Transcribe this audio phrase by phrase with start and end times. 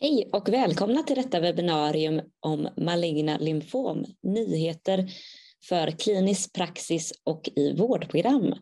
[0.00, 4.98] Hej och välkomna till detta webbinarium om maligna lymfom, nyheter
[5.68, 8.54] för klinisk praxis och i vårdprogram.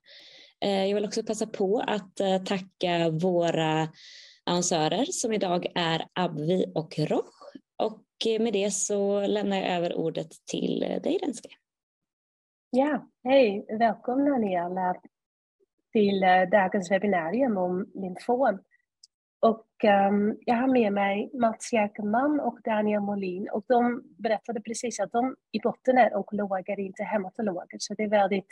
[0.65, 3.89] Eh, jag vill också passa på att eh, tacka våra
[4.47, 9.95] annonsörer som idag är Abvi och Roche och eh, med det så lämnar jag över
[9.95, 11.49] ordet till dig Renske.
[12.71, 14.95] Ja, hej, välkomna ni alla
[15.93, 16.21] till
[16.53, 18.59] dagens webbinarium om lymfom.
[19.47, 25.01] Och um, jag har med mig Mats Jerkeman och Daniel Molin och de berättade precis
[25.01, 27.77] att de i botten är onkologer, inte hematologer.
[27.79, 28.49] Så det är väldigt,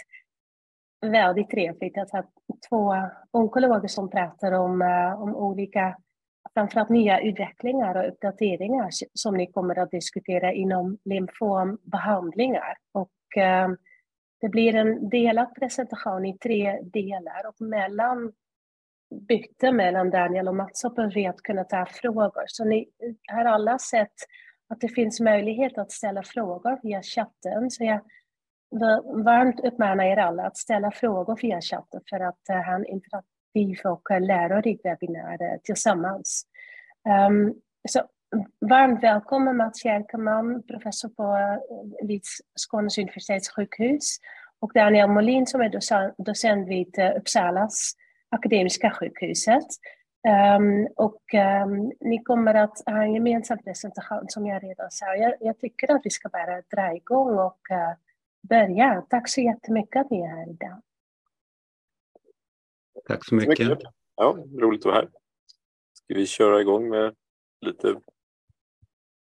[1.06, 2.24] väldigt trevligt att ha
[2.68, 2.95] två
[3.30, 5.96] onkologer som pratar om, uh, om olika,
[6.54, 12.76] framförallt nya utvecklingar och uppdateringar som ni kommer att diskutera inom lymfombehandlingar.
[12.92, 13.10] Och
[13.66, 13.76] um,
[14.40, 18.32] det blir en delad presentation i tre delar och mellan
[19.28, 22.45] bytte mellan Daniel och Mats för att kunna ta frågor.
[22.46, 22.88] Så ni
[23.32, 24.15] har alla sett
[24.68, 27.70] att det finns möjlighet att ställa frågor via chatten.
[27.70, 28.01] Så jag
[29.24, 33.79] varmt uppmanar er alla att ställa frågor via chatten för att eh, ha en interaktiv
[33.84, 36.46] och lärorik webbinär eh, tillsammans.
[37.29, 37.54] Um,
[37.88, 38.02] så
[38.60, 44.18] varmt välkommen Mats Jerkeman, professor på eh, Lids Skånes universitetssjukhus
[44.60, 47.95] och Daniel Molin som är docent vid Uppsalas
[48.35, 49.66] Akademiska sjukhuset.
[50.57, 55.16] Um, och um, ni kommer att ha en gemensam presentation som jag redan sa.
[55.16, 57.95] Jag, jag tycker att vi ska bara dra igång och uh,
[58.49, 59.07] börja.
[59.10, 60.82] Tack så jättemycket att ni är här idag.
[63.09, 63.79] Tack så mycket.
[64.16, 65.09] Ja, roligt att vara här.
[65.93, 67.15] Ska vi köra igång med
[67.60, 68.00] lite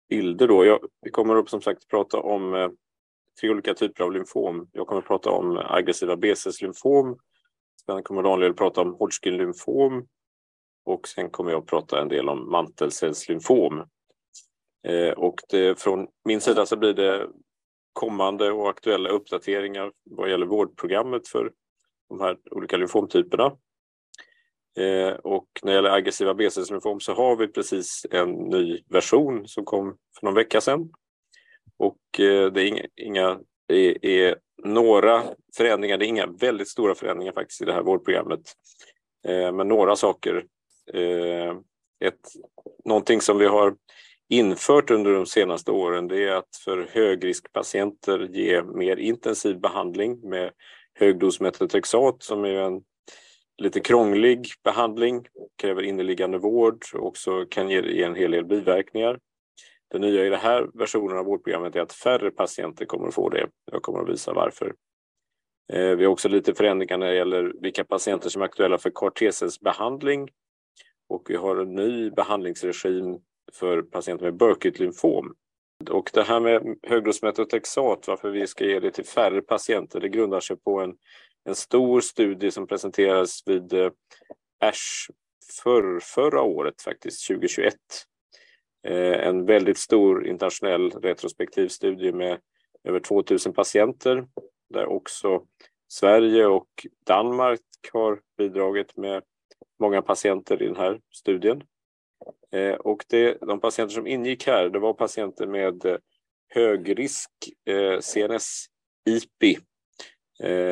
[0.09, 0.65] bilder då?
[0.65, 2.69] Jag, vi kommer upp som sagt prata om eh,
[3.41, 4.69] tre olika typer av lymfom.
[4.71, 7.17] Jag kommer prata om aggressiva BCS-lymfom,
[7.89, 10.07] Sen kommer Daniel prata om Hodgkin-lymfom
[10.85, 13.83] och sen kommer jag prata en del om mantelcellslymfom.
[14.87, 17.27] Eh, och det, från min sida så blir det
[17.93, 21.51] kommande och aktuella uppdateringar vad gäller vårdprogrammet för
[22.09, 23.57] de här olika lymfomtyperna.
[24.79, 29.65] Eh, och när det gäller aggressiva b-cellslymfom så har vi precis en ny version som
[29.65, 30.91] kom för någon vecka sedan.
[31.77, 35.23] Och eh, det är inga, inga är, är några
[35.57, 38.41] förändringar, det är inga väldigt stora förändringar faktiskt i det här vårdprogrammet.
[39.27, 40.45] Eh, men några saker.
[40.93, 41.55] Eh,
[41.99, 42.19] ett,
[42.85, 43.75] någonting som vi har
[44.29, 50.51] infört under de senaste åren det är att för högriskpatienter ge mer intensiv behandling med
[50.93, 52.81] högdosmetotrexat som är en
[53.57, 55.27] lite krånglig behandling,
[55.61, 59.19] kräver inneliggande vård och också kan ge en hel del biverkningar.
[59.91, 63.29] Det nya i den här versionen av vårdprogrammet är att färre patienter kommer att få
[63.29, 63.49] det.
[63.71, 64.73] Jag kommer att visa varför.
[65.73, 69.63] Eh, vi har också lite förändringar när det gäller vilka patienter som är aktuella för
[69.63, 70.29] behandling
[71.09, 73.19] och vi har en ny behandlingsregim
[73.53, 75.33] för patienter med Burkitt-lymfom.
[75.89, 80.39] Och det här med högdosmetotrexat, varför vi ska ge det till färre patienter, det grundar
[80.39, 80.95] sig på en,
[81.43, 83.91] en stor studie som presenterades vid eh,
[84.59, 85.11] ASH
[85.63, 87.75] för, förra året, faktiskt 2021.
[88.87, 92.39] Eh, en väldigt stor internationell retrospektiv studie med
[92.83, 94.27] över 2000 patienter
[94.69, 95.43] där också
[95.87, 96.67] Sverige och
[97.05, 97.61] Danmark
[97.93, 99.23] har bidragit med
[99.79, 101.63] många patienter i den här studien.
[102.51, 105.97] Eh, och det, de patienter som ingick här, det var patienter med eh,
[106.49, 107.31] högrisk
[107.65, 109.57] eh, CNS-IPI.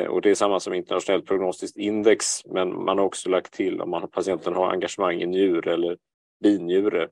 [0.08, 3.90] Och det är samma som internationellt prognostiskt index, men man har också lagt till om
[3.90, 5.98] man, patienten har engagemang i njure eller
[6.42, 7.08] binjure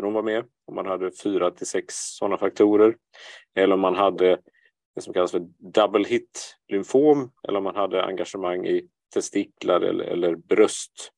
[0.00, 0.44] så de var med.
[0.66, 2.96] Om man hade fyra till sex sådana faktorer.
[3.54, 4.40] Eller om man hade
[4.94, 10.04] det som kallas för double hit lymfom eller om man hade engagemang i testiklar eller,
[10.04, 11.12] eller bröst.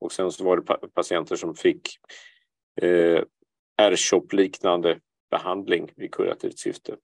[0.00, 1.88] Och sen så var det patienter som fick
[2.80, 3.22] eh,
[3.82, 6.96] R-CHOP-liknande behandling i kurativt syfte.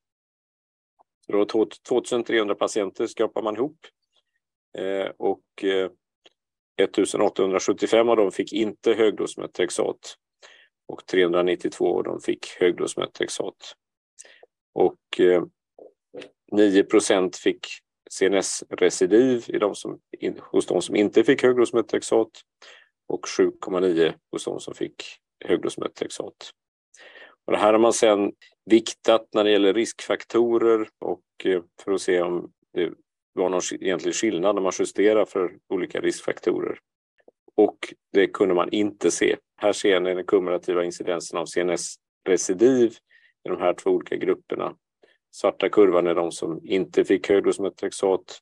[1.27, 1.45] Så då
[1.89, 3.79] 2300 patienter skapar man ihop
[4.79, 5.91] eh, och eh,
[6.83, 10.17] 1875 av dem fick inte högdosmetexat
[10.89, 13.75] och 392 de fick högdosmetexat.
[14.75, 15.45] Och eh,
[16.53, 17.67] 9% fick
[18.11, 20.01] CNS-recidiv i de som,
[20.41, 22.31] hos de som inte fick högdosmetexat
[23.09, 25.05] och 7,9 hos de som fick
[25.45, 26.53] högdosmetexat.
[27.45, 28.33] Och det här har man sedan
[28.65, 32.93] viktat när det gäller riskfaktorer och eh, för att se om det
[33.33, 36.79] var någon egentlig skillnad när man justerar för olika riskfaktorer.
[37.59, 39.37] Och det kunde man inte se.
[39.57, 42.93] Här ser ni den kumulativa incidensen av CNS-recidiv
[43.45, 44.75] i de här två olika grupperna.
[45.31, 48.41] Svarta kurvan är de som inte fick högdosmetrexat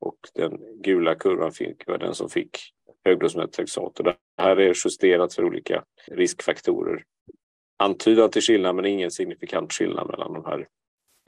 [0.00, 1.52] och den gula kurvan
[1.86, 2.58] var den som fick
[3.04, 3.98] högdosmetrexat.
[3.98, 7.04] Och det här är justerat för olika riskfaktorer.
[7.76, 10.68] Antydan till skillnad men ingen signifikant skillnad mellan de här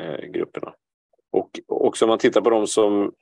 [0.02, 0.74] eh, grupperna.
[1.32, 3.12] Och också om man tittar på de som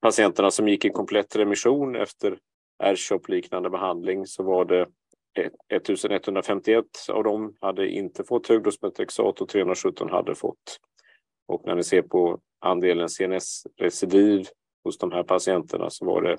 [0.00, 2.38] patienterna som gick i komplett remission efter
[2.82, 4.86] R-CHOP-liknande behandling så var det
[5.68, 10.80] 1151 av dem hade inte fått högdosmetexat och 317 hade fått.
[11.46, 14.46] Och när ni ser på andelen CNS-recidiv
[14.84, 16.38] hos de här patienterna så var det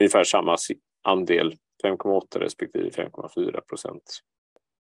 [0.00, 0.56] ungefär samma
[1.02, 1.54] andel,
[1.84, 4.20] 5,8 respektive 5,4 procent.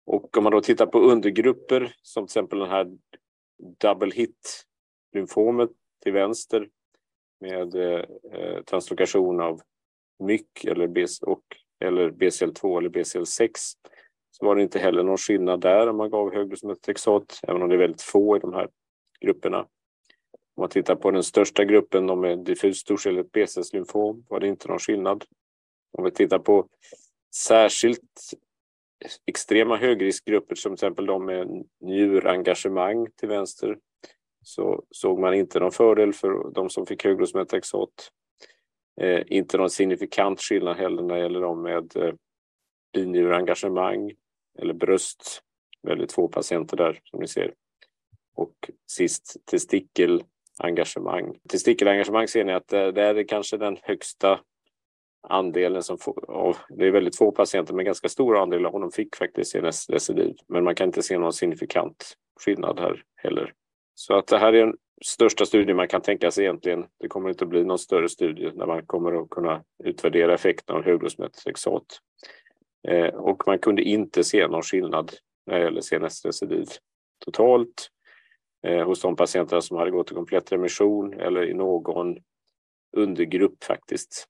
[0.06, 2.98] Och om man då tittar på undergrupper som till exempel den här
[3.82, 4.66] double hit
[5.14, 5.70] lymfomet
[6.04, 6.70] till vänster
[7.40, 9.62] med eh, translokation av
[10.24, 11.44] MYC eller, BC, och,
[11.80, 13.50] eller BCL2 eller BCL6
[14.32, 17.76] så var det inte heller någon skillnad där om man gav högdosmetexat, även om det
[17.76, 18.70] är väldigt få i de här
[19.22, 19.60] grupperna.
[19.60, 24.68] Om man tittar på den största gruppen, de med diffus storcelligt BCS-lymfom, var det inte
[24.68, 25.26] någon skillnad.
[25.98, 26.68] Om vi tittar på
[27.36, 28.32] särskilt
[29.26, 33.78] extrema högriskgrupper som till exempel de med njurengagemang till vänster
[34.44, 38.12] så såg man inte någon fördel för de som fick högdosmetexat.
[39.02, 42.14] Eh, inte någon signifikant skillnad heller när det gäller dem med eh,
[42.94, 44.12] binjurengagemang
[44.60, 45.42] eller bröst.
[45.82, 47.54] Väldigt få patienter där som ni ser.
[48.36, 51.38] Och sist testikelengagemang.
[51.50, 54.40] Testikelengagemang ser ni att det, det är kanske den högsta
[55.28, 59.16] andelen som får, det är väldigt få patienter men ganska stor andel av dem fick
[59.16, 60.36] faktiskt CNS-recidiv.
[60.48, 63.54] Men man kan inte se någon signifikant skillnad här heller.
[63.94, 66.86] Så att det här är en största studie man kan tänka sig egentligen.
[67.00, 70.76] Det kommer inte att bli någon större studie när man kommer att kunna utvärdera effekten
[70.76, 72.00] av högdosmetexat.
[72.88, 75.12] Eh, och man kunde inte se någon skillnad
[75.46, 76.68] när det gäller CNS-recidiv
[77.26, 77.90] totalt
[78.68, 82.18] eh, hos de patienter som hade gått i komplett remission eller i någon
[82.98, 84.28] undergrupp faktiskt.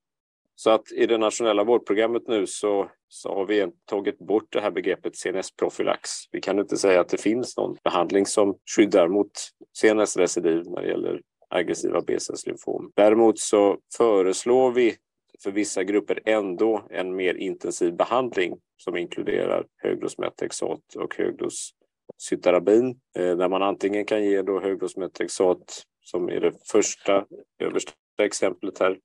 [0.56, 4.72] Så att i det nationella vårdprogrammet nu så, så har vi tagit bort det här
[4.72, 6.10] begreppet CNS-profylax.
[6.31, 9.31] Vi kan inte säga att det finns någon behandling som skyddar mot
[9.74, 12.92] CNS-recidiv när det gäller aggressiva B-cellslymfom.
[12.96, 14.96] Däremot så föreslår vi
[15.44, 21.72] för vissa grupper ändå en mer intensiv behandling som inkluderar högdosmetexat och högdos
[22.18, 27.25] cytarabin eh, där man antingen kan ge då högdosmetexat som är det första
[27.60, 28.98] översta exemplet här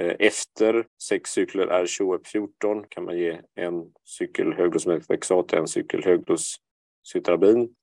[0.00, 7.74] Eh, efter sex cykler R2114 kan man ge en cykel högdosmetexat och en cykel högdoscytarabin.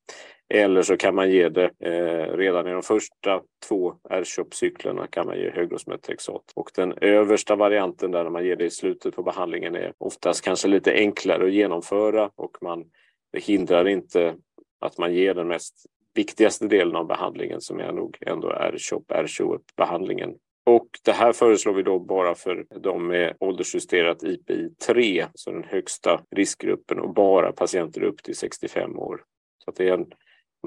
[0.54, 5.38] Eller så kan man ge det eh, redan i de första två R-CHOP-cyklerna kan man
[5.38, 6.52] ge högdosmetrexat.
[6.56, 10.68] Och den översta varianten där man ger det i slutet på behandlingen är oftast kanske
[10.68, 12.86] lite enklare att genomföra och man
[13.32, 14.36] det hindrar inte
[14.80, 20.36] att man ger den mest viktigaste delen av behandlingen som är nog ändå R-CHOP, R-CHOP-behandlingen
[20.66, 25.64] och det här föreslår vi då bara för de med åldersjusterat IPI 3, så den
[25.64, 29.24] högsta riskgruppen och bara patienter upp till 65 år.
[29.66, 30.12] Så det är en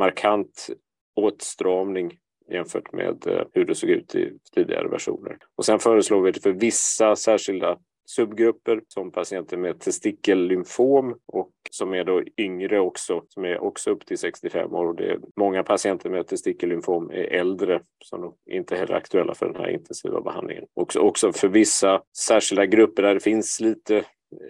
[0.01, 0.69] markant
[1.17, 2.19] åtstramning
[2.51, 5.39] jämfört med eh, hur det såg ut i tidigare versioner.
[5.57, 11.95] Och sen föreslår vi det för vissa särskilda subgrupper som patienter med testikellymfom och som
[11.95, 14.87] är då yngre också, som är också upp till 65 år.
[14.87, 19.47] Och det är många patienter med testikellymfom är äldre som inte heller är aktuella för
[19.47, 20.65] den här intensiva behandlingen.
[20.75, 24.05] Också, också för vissa särskilda grupper där det finns lite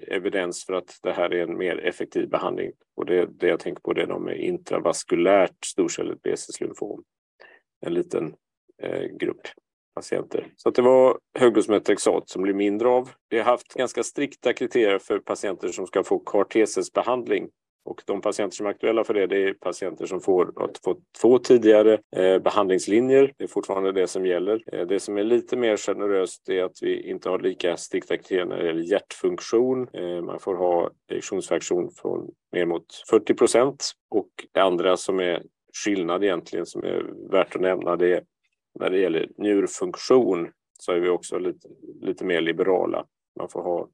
[0.09, 2.73] evidens för att det här är en mer effektiv behandling.
[2.97, 7.03] Och det, det jag tänker på det är de med intravaskulärt storcelligt BC-lymfom.
[7.87, 8.35] En liten
[8.83, 9.49] eh, grupp
[9.95, 10.47] patienter.
[10.57, 13.09] Så att det var högdosmetexat som blev mindre av.
[13.29, 17.49] Vi har haft ganska strikta kriterier för patienter som ska få kartesesbehandling.
[17.87, 20.99] och de patienter som är aktuella för det, det är patienter som får, har fått
[21.21, 23.33] två tidigare eh, behandlingslinjer.
[23.37, 24.63] Det är fortfarande det som gäller.
[24.73, 28.45] Eh, det som är lite mer generöst är att vi inte har lika strikta kriterier
[28.45, 29.89] när det gäller hjärtfunktion.
[29.93, 33.93] Eh, man får ha ejektionsfraktion från ner mot 40 procent.
[34.11, 35.43] Och det andra som är
[35.85, 38.23] skillnad egentligen som är värt att nämna det är
[38.81, 41.69] när det gäller njurfunktion så är vi också lite,
[42.01, 43.07] lite mer liberala.
[43.39, 43.89] Man får ha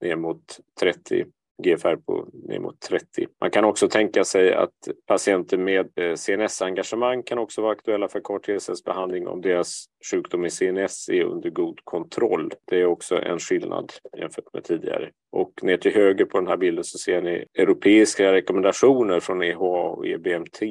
[0.00, 1.26] ner mot 30
[1.62, 3.26] GFR på ner mot 30.
[3.40, 4.74] Man kan också tänka sig att
[5.06, 11.08] patienter med eh, CNS-engagemang kan också vara aktuella för KTSS-behandling om deras sjukdom i CNS
[11.08, 12.50] är under god kontroll.
[12.64, 15.10] Det är också en skillnad jämfört med tidigare.
[15.32, 19.90] Och ner till höger på den här bilden så ser ni europeiska rekommendationer från EHA
[19.90, 20.62] och EBMT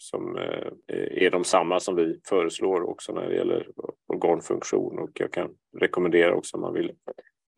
[0.00, 3.68] som eh, är de samma som vi föreslår också när det gäller
[4.08, 5.50] organfunktion och jag kan
[5.80, 6.92] rekommendera också om man vill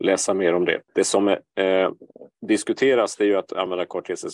[0.05, 0.81] läsa mer om det.
[0.95, 1.91] Det som eh,
[2.47, 3.87] diskuteras det är ju att använda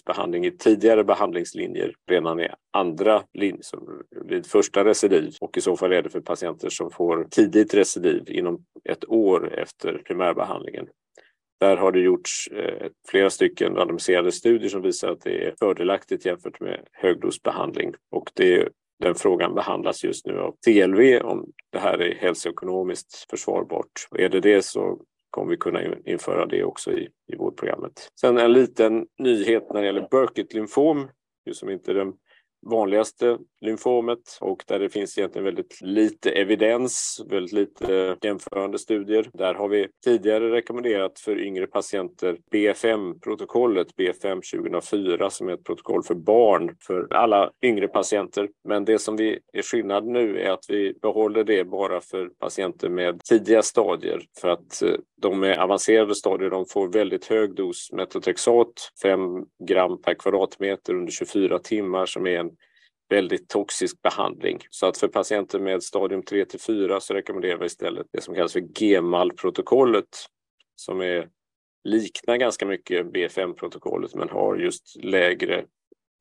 [0.06, 3.62] behandling i tidigare behandlingslinjer redan i andra linjer,
[4.24, 8.22] vid första recidiv och i så fall är det för patienter som får tidigt recidiv
[8.26, 10.86] inom ett år efter primärbehandlingen.
[11.60, 16.26] där har det gjorts eh, flera stycken randomiserade studier som visar att det är fördelaktigt
[16.26, 17.94] jämfört med högdosbehandling.
[18.10, 18.68] Och det,
[19.00, 24.08] den frågan behandlas just nu av TLV om det här är hälsoekonomiskt försvarbart.
[24.10, 24.98] Och är det det så
[25.34, 27.92] kommer vi kunna införa det också i, i vårdprogrammet.
[28.20, 31.08] Sen en liten nyhet när det gäller Burkitt-lymfom,
[31.52, 32.12] som inte är den
[32.70, 39.30] vanligaste lymfomet och där det finns egentligen väldigt lite evidens, väldigt lite jämförande studier.
[39.32, 46.02] Där har vi tidigare rekommenderat för yngre patienter BFM-protokollet, BFM 2004, som är ett protokoll
[46.02, 48.48] för barn för alla yngre patienter.
[48.68, 52.88] Men det som vi är skillnad nu är att vi behåller det bara för patienter
[52.88, 57.92] med tidiga stadier för att eh, de med avancerade stadier de får väldigt hög dos
[57.92, 59.20] metotrexat, 5
[59.68, 62.50] gram per kvadratmeter under 24 timmar som är en
[63.08, 64.58] väldigt toxisk behandling.
[64.70, 68.34] Så att för patienter med stadium 3 till 4 så rekommenderar vi istället det som
[68.34, 70.08] kallas för GEMAL-protokollet
[70.76, 71.28] som är,
[71.84, 75.64] liknar ganska mycket BFM-protokollet men har just lägre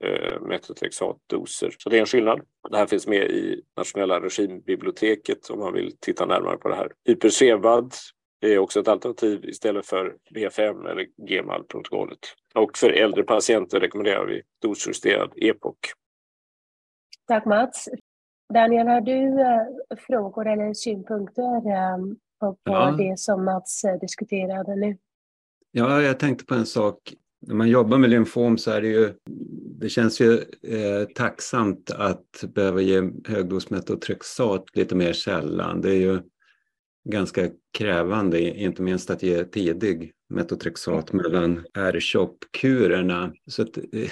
[0.03, 1.75] eh, metotrexatdoser.
[1.77, 2.41] Så det är en skillnad.
[2.69, 6.91] Det här finns med i nationella regimbiblioteket om man vill titta närmare på det här.
[7.05, 7.93] Hypersevad
[8.41, 12.19] är också ett alternativ istället för BFM eller GEMAL-protokollet.
[12.55, 15.77] Och för äldre patienter rekommenderar vi dosjusterad EPOC.
[17.33, 17.89] Tack Mats.
[18.53, 21.97] Daniel, har du äh, frågor eller synpunkter äh,
[22.39, 22.95] på, på ja.
[22.97, 24.97] det som Mats äh, diskuterade nu?
[25.71, 27.13] Ja, jag tänkte på en sak.
[27.47, 29.13] När man jobbar med lymfom så är det ju,
[29.79, 35.81] det känns ju eh, tacksamt att behöva ge högdosmetotrexat lite mer sällan.
[35.81, 36.19] Det är ju
[37.05, 43.33] ganska krävande, inte minst att ge tidig metotrexat mellan R-CHOP-kurerna.
[43.47, 44.09] Så att, eh,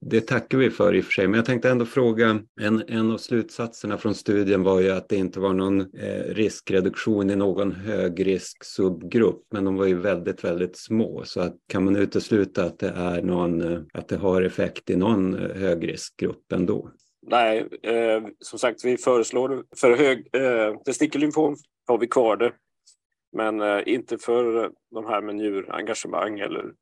[0.00, 1.28] det tackar vi för i och för sig.
[1.28, 5.16] Men jag tänkte ändå fråga, en, en av slutsatserna från studien var ju att det
[5.16, 10.76] inte var någon eh, riskreduktion i någon högrisk subgrupp, men de var ju väldigt, väldigt
[10.76, 11.22] små.
[11.24, 14.96] Så att, kan man utesluta att det, är någon, eh, att det har effekt i
[14.96, 16.90] någon eh, högriskgrupp ändå?
[17.28, 21.56] Nej, eh, som sagt, vi föreslår för hög eh, testikelymfom
[21.86, 22.52] har vi kvar det.
[23.32, 26.72] Men eh, inte för de här med njurengagemang eller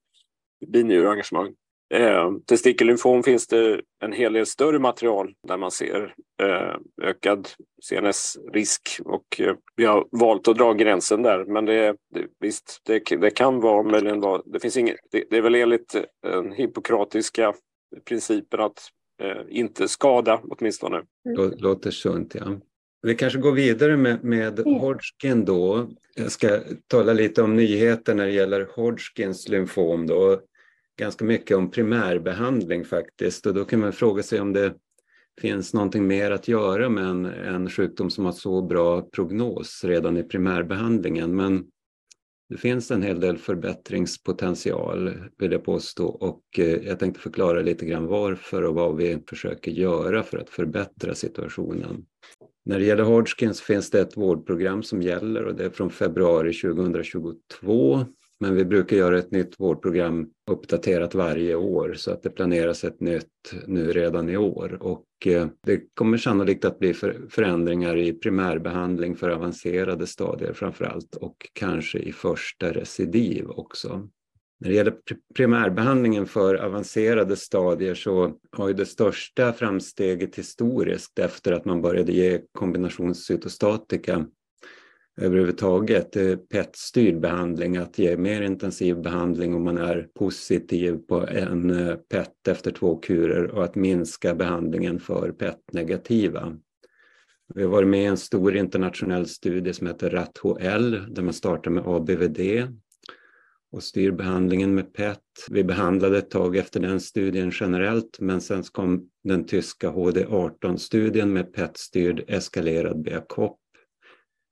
[0.67, 1.55] binjurengagemang.
[1.95, 7.49] Eh, testikelymfom finns det en hel del större material där man ser eh, ökad
[7.83, 11.45] CNS-risk och eh, vi har valt att dra gränsen där.
[11.45, 15.37] Men det, det visst, det, det, kan vara möjligen vara, det finns inget, det, det
[15.37, 17.55] är väl enligt eh, den hippokratiska
[18.05, 18.79] principen att
[19.49, 21.03] inte skada åtminstone.
[21.59, 22.61] Låter sunt, ja.
[23.03, 25.89] Vi kanske går vidare med, med Hodgkin då.
[26.15, 30.41] Jag ska tala lite om nyheter när det gäller Hodgkins lymfom då.
[30.99, 34.75] Ganska mycket om primärbehandling faktiskt och då kan man fråga sig om det
[35.41, 40.17] finns någonting mer att göra med en, en sjukdom som har så bra prognos redan
[40.17, 41.37] i primärbehandlingen.
[41.37, 41.65] Men
[42.55, 47.87] det finns en hel del förbättringspotential vill jag påstå och eh, jag tänkte förklara lite
[47.87, 52.05] grann varför och vad vi försöker göra för att förbättra situationen.
[52.65, 56.53] När det gäller Hodgkins finns det ett vårdprogram som gäller och det är från februari
[56.53, 58.05] 2022.
[58.45, 63.01] Men vi brukar göra ett nytt vårdprogram uppdaterat varje år så att det planeras ett
[63.01, 64.79] nytt nu redan i år.
[64.81, 66.95] Och eh, det kommer sannolikt att bli
[67.31, 74.09] förändringar i primärbehandling för avancerade stadier framför allt och kanske i första recidiv också.
[74.61, 74.95] När det gäller
[75.35, 82.13] primärbehandlingen för avancerade stadier så har ju det största framsteget historiskt efter att man började
[82.13, 84.27] ge kombinationscytostatika
[85.17, 91.71] överhuvudtaget, eh, PET-styrd behandling, att ge mer intensiv behandling om man är positiv på en
[91.71, 96.57] eh, PET efter två kurer och att minska behandlingen för PET-negativa.
[97.55, 101.71] Vi har varit med i en stor internationell studie som heter RATHL där man startar
[101.71, 102.69] med ABVD
[103.73, 105.21] och styr behandlingen med PET.
[105.51, 111.53] Vi behandlade ett tag efter den studien generellt men sen kom den tyska HD18-studien med
[111.53, 113.59] PET-styrd eskalerad BACOP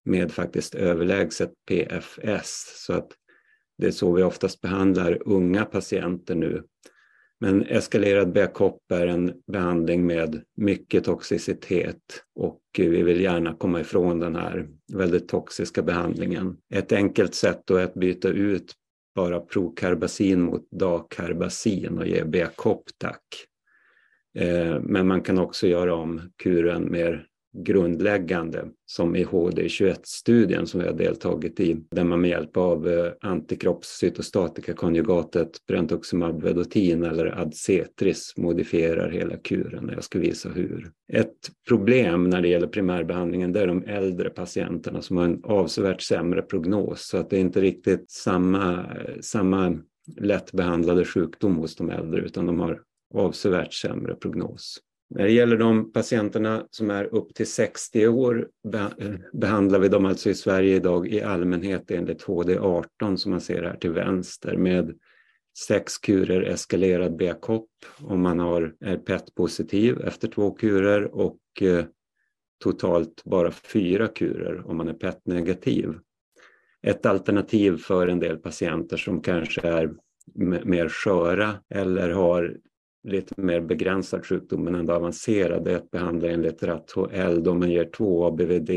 [0.04, 2.84] med faktiskt överlägset PFS.
[2.86, 3.08] Så att
[3.78, 6.62] det är så vi oftast behandlar unga patienter nu.
[7.40, 14.20] Men eskalerad BACOP är en behandling med mycket toxicitet och vi vill gärna komma ifrån
[14.20, 16.56] den här väldigt toxiska behandlingen.
[16.74, 18.74] Ett enkelt sätt då är att byta ut
[19.14, 23.22] bara prokarbasin mot dakarbasin och ge B-koptack.
[24.38, 30.86] Eh, men man kan också göra om kuren mer grundläggande som i HD21-studien som vi
[30.86, 39.10] har deltagit i, där man med hjälp av eh, antikroppscytostatikakonjugatet brentuximab vedotin eller Adcetris modifierar
[39.10, 39.90] hela kuren.
[39.94, 40.90] Jag ska visa hur.
[41.12, 46.02] Ett problem när det gäller primärbehandlingen det är de äldre patienterna som har en avsevärt
[46.02, 48.86] sämre prognos så att det är inte riktigt samma,
[49.20, 49.78] samma
[50.16, 52.80] lättbehandlade sjukdom hos de äldre utan de har
[53.14, 54.78] avsevärt sämre prognos.
[55.14, 60.06] När det gäller de patienterna som är upp till 60 år eh, behandlar vi dem
[60.06, 64.98] alltså i Sverige idag i allmänhet enligt HD18 som man ser här till vänster med
[65.58, 71.84] sex kurer eskalerad BKOP om man har, är PET-positiv efter två kurer och eh,
[72.62, 75.94] totalt bara fyra kurer om man är PET-negativ.
[76.82, 79.90] Ett alternativ för en del patienter som kanske är
[80.64, 82.56] mer sköra eller har
[83.04, 87.84] lite mer begränsad sjukdom men ändå avancerad är att behandla enligt RATHL då man ger
[87.84, 88.70] två ABVD,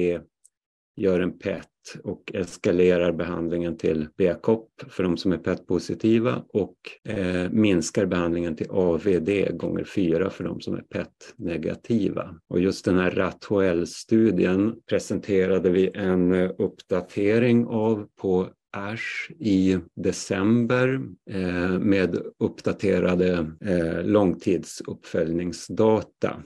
[0.96, 1.68] gör en PET
[2.04, 6.76] och eskalerar behandlingen till BKOP för de som är PET-positiva och
[7.10, 12.36] eh, minskar behandlingen till AVD gånger 4 för de som är PET-negativa.
[12.48, 21.02] Och just den här RATHL-studien presenterade vi en eh, uppdatering av på Ash i december
[21.30, 26.44] eh, med uppdaterade eh, långtidsuppföljningsdata.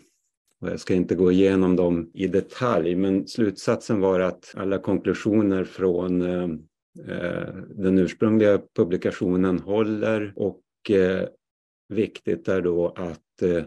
[0.62, 5.64] Och jag ska inte gå igenom dem i detalj, men slutsatsen var att alla konklusioner
[5.64, 6.50] från eh,
[7.08, 11.28] eh den ursprungliga publikationen håller och eh,
[11.90, 13.64] viktigt är då att eh,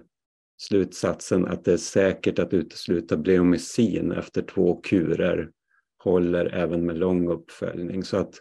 [0.57, 5.51] slutsatsen att det är säkert att utesluta bleomycin efter två kurer
[5.99, 8.05] håller även med lång uppföljning.
[8.05, 8.41] Så att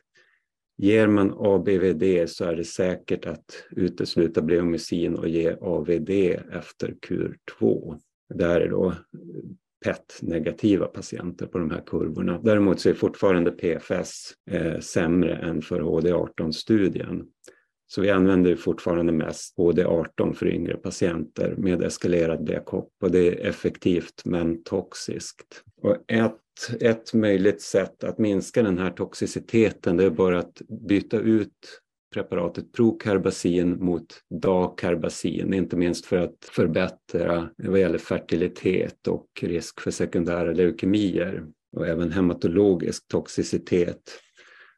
[0.82, 6.10] Ger man ABVD så är det säkert att utesluta bleomycin och ge AVD
[6.52, 7.96] efter kur 2.
[8.34, 8.94] Det här är då
[9.86, 12.40] PET-negativa patienter på de här kurvorna.
[12.44, 17.26] Däremot så är fortfarande PFS eh, sämre än för HD18-studien.
[17.88, 23.50] Så vi använder fortfarande mest HD18 för yngre patienter med eskalerad BKOP och det är
[23.50, 25.64] effektivt men toxiskt.
[25.82, 26.38] Och ett
[26.80, 31.82] ett möjligt sätt att minska den här toxiciteten det är bara att byta ut
[32.14, 39.92] preparatet Procarbazin mot Dacarbazin, inte minst för att förbättra vad gäller fertilitet och risk för
[39.92, 41.44] sekundära leukemier
[41.78, 44.02] och även hematologisk toxicitet.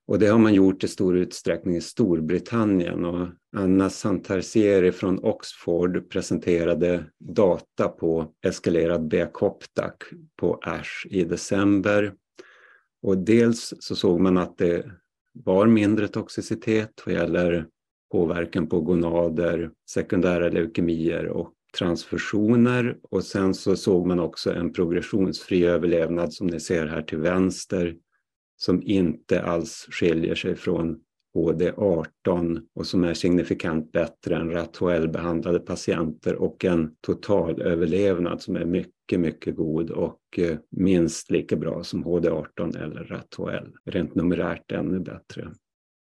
[0.07, 3.05] Och det har man gjort i stor utsträckning i Storbritannien.
[3.05, 9.93] Och Anna Santarsieri från Oxford presenterade data på eskalerad B-Coptac
[10.39, 12.13] på ASH i december.
[13.01, 14.91] Och dels så såg man att det
[15.33, 17.67] var mindre toxicitet vad gäller
[18.11, 22.97] påverkan på gonader, sekundära leukemier och transfusioner.
[23.01, 27.95] Och sen så såg man också en progressionsfri överlevnad som ni ser här till vänster
[28.57, 30.99] som inte alls skiljer sig från
[31.35, 39.19] HD18 och som är signifikant bättre än RATHL-behandlade patienter och en totalöverlevnad som är mycket,
[39.19, 43.71] mycket god och eh, minst lika bra som HD18 eller RATHL.
[43.85, 45.51] Rent numerärt ännu bättre.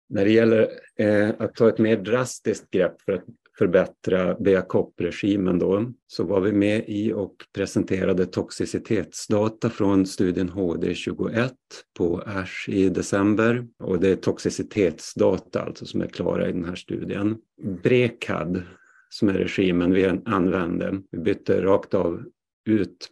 [0.08, 3.24] När det gäller eh, att ta ett mer drastiskt grepp för att
[3.58, 11.50] förbättra BACOP-regimen då, så var vi med i och presenterade toxicitetsdata från studien HD21
[11.98, 13.66] på ASH i december.
[13.78, 17.36] Och det är toxicitetsdata alltså som är klara i den här studien.
[17.82, 18.62] Brekad,
[19.08, 22.24] som är regimen vi använde, vi bytte rakt av
[22.68, 23.08] ut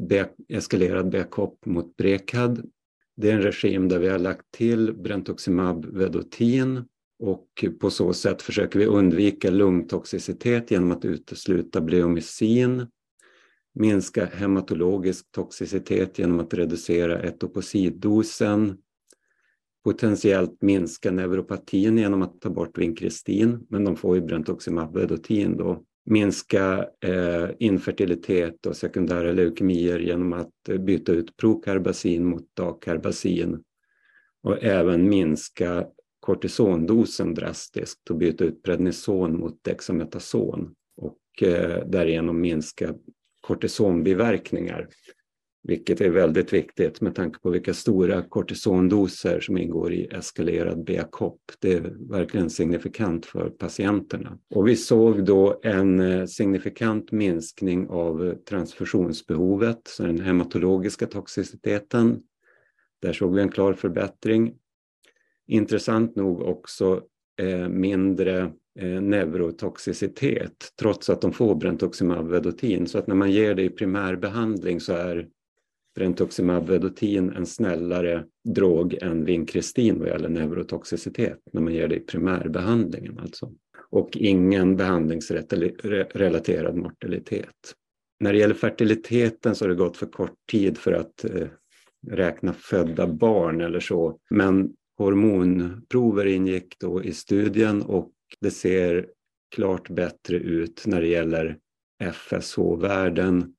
[0.49, 2.71] eskalerad BACOP mot Brekad.
[3.17, 6.85] Det är en regim där vi har lagt till Brentuximab vedotin
[7.29, 12.87] och på så sätt försöker vi undvika lungtoxicitet genom att utesluta bleomycin,
[13.75, 18.79] minska hematologisk toxicitet genom att reducera etoposiddosen,
[19.85, 25.83] potentiellt minska neuropatin genom att ta bort vinkristin, men de får ju brentoximabedotin, då.
[26.07, 33.63] Minska eh, infertilitet och sekundära leukemier genom att eh, byta ut procarbazin mot dacarbazin
[34.43, 35.87] och även minska
[36.25, 42.95] kortisondosen drastiskt och byta ut prednison mot dexametason och eh, därigenom minska
[43.41, 44.89] kortisonbiverkningar.
[45.63, 51.41] Vilket är väldigt viktigt med tanke på vilka stora kortisondoser som ingår i eskalerad BACOP.
[51.59, 54.39] Det är verkligen signifikant för patienterna.
[54.55, 62.23] Och vi såg då en eh, signifikant minskning av transfusionsbehovet, så den hematologiska toxiciteten.
[63.03, 64.55] Där såg vi en klar förbättring
[65.47, 67.03] intressant nog också
[67.43, 72.87] eh, mindre eh, neurotoxicitet trots att de får brentuximab vedotin.
[72.87, 75.29] Så att när man ger det i primärbehandling så är
[75.95, 82.01] brentuximab vedotin en snällare drog än vinkristin vad gäller neurotoxicitet när man ger det i
[82.01, 83.53] primärbehandlingen alltså.
[83.91, 87.75] Och ingen behandlingsrelaterad mortalitet.
[88.21, 91.49] När det gäller fertiliteten så har det gått för kort tid för att eh,
[92.07, 94.19] räkna födda barn eller så.
[94.31, 99.07] Men hormonprover ingick då i studien och det ser
[99.55, 101.59] klart bättre ut när det gäller
[102.13, 103.55] FSH-värden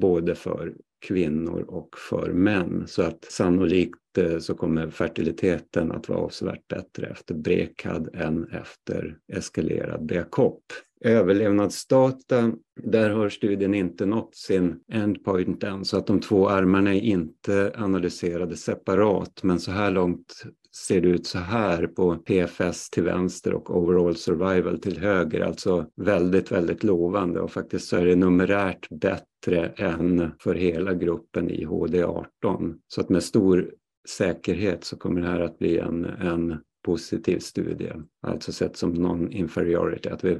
[0.00, 0.74] både för
[1.06, 2.84] kvinnor och för män.
[2.86, 9.18] Så att sannolikt eh, så kommer fertiliteten att vara avsevärt bättre efter Brekad än efter
[9.32, 10.62] eskalerad BKOP.
[11.00, 17.00] Överlevnadsdata, där har studien inte nått sin endpoint än så att de två armarna är
[17.00, 20.44] inte analyserade separat men så här långt
[20.76, 25.86] ser det ut så här på PFS till vänster och overall survival till höger, alltså
[25.96, 31.66] väldigt, väldigt lovande och faktiskt så är det numerärt bättre än för hela gruppen i
[31.66, 32.78] HD18.
[32.88, 33.70] Så att med stor
[34.08, 40.08] säkerhet så kommer det här att bli en, en positiv studie, alltså sett som non-inferiority,
[40.12, 40.38] att vi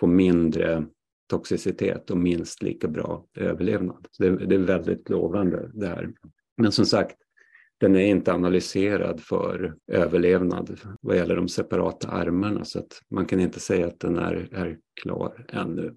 [0.00, 0.86] får mindre
[1.30, 4.06] toxicitet och minst lika bra överlevnad.
[4.10, 6.12] Så det, det är väldigt lovande det här.
[6.56, 7.16] Men som sagt,
[7.80, 13.40] den är inte analyserad för överlevnad vad gäller de separata armarna så att man kan
[13.40, 15.94] inte säga att den är, är klar ännu.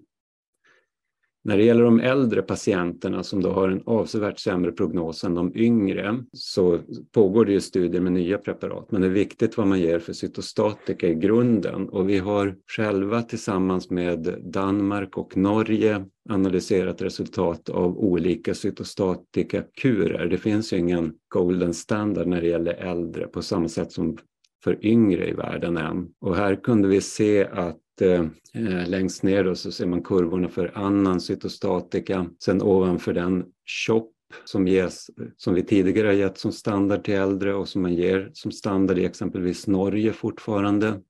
[1.44, 5.56] När det gäller de äldre patienterna som då har en avsevärt sämre prognos än de
[5.56, 6.78] yngre så
[7.12, 10.12] pågår det ju studier med nya preparat men det är viktigt vad man ger för
[10.12, 17.98] cytostatika i grunden och vi har själva tillsammans med Danmark och Norge analyserat resultat av
[17.98, 20.26] olika cytostatikakurer.
[20.26, 24.16] Det finns ju ingen golden standard när det gäller äldre på samma sätt som
[24.64, 26.08] för yngre i världen än.
[26.20, 30.48] Och här kunde vi se att Eh, eh, längst ner då så ser man kurvorna
[30.48, 32.30] för annan cytostatika.
[32.44, 34.12] Sen ovanför den CHOP
[34.44, 38.30] som, ges, som vi tidigare har gett som standard till äldre och som man ger
[38.32, 41.00] som standard i exempelvis Norge fortfarande.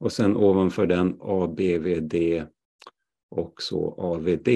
[0.00, 2.14] Och sen ovanför den ABVD
[3.30, 4.48] och så AVD.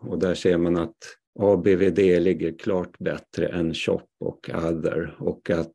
[0.00, 0.96] Och där ser man att
[1.40, 5.74] ABVD ligger klart bättre än CHOP och OTHER och att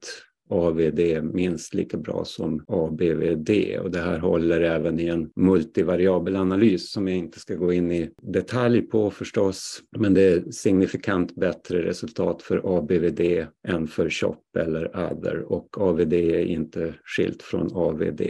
[0.50, 3.50] AVD minst lika bra som ABVD
[3.82, 7.92] och det här håller även i en multivariabel analys som jag inte ska gå in
[7.92, 9.82] i detalj på förstås.
[9.98, 16.14] Men det är signifikant bättre resultat för ABVD än för CHOP eller OTHER och AVD
[16.14, 18.22] är inte skilt från AVD.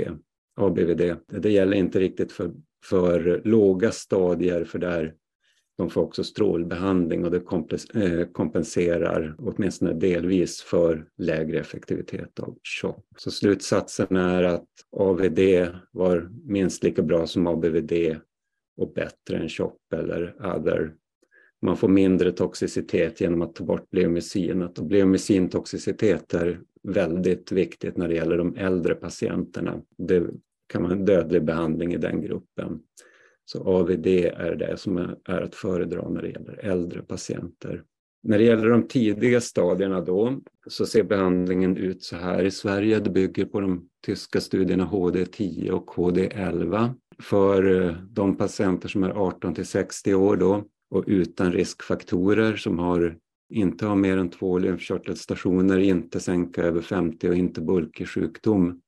[0.56, 1.15] ABVD.
[1.28, 2.51] Det gäller inte riktigt för,
[2.86, 5.13] för låga stadier för där
[5.78, 7.38] de får också strålbehandling och det
[7.96, 13.06] eh, kompenserar åtminstone delvis för lägre effektivitet av CHOP.
[13.18, 15.40] Så slutsatsen är att AVD
[15.92, 17.94] var minst lika bra som ABVD
[18.78, 20.94] och bättre än CHOP eller OTHER.
[21.62, 28.08] Man får mindre toxicitet genom att ta bort bleomycinet och bleomycintoxicitet är väldigt viktigt när
[28.08, 29.82] det gäller de äldre patienterna.
[29.98, 30.24] Det
[30.68, 32.80] kan vara en dödlig behandling i den gruppen.
[33.46, 37.84] Så AVD är det som är att föredra när det gäller äldre patienter.
[38.24, 43.00] När det gäller de tidiga stadierna då så ser behandlingen ut så här i Sverige.
[43.00, 49.10] Det bygger på de tyska studierna HD10 och HD11 för eh, de patienter som är
[49.10, 53.18] 18 till 60 år då och utan riskfaktorer som har
[53.50, 58.82] inte har mer än två lymfkörtelstationer, inte sänka över 50 och inte bulkig sjukdom.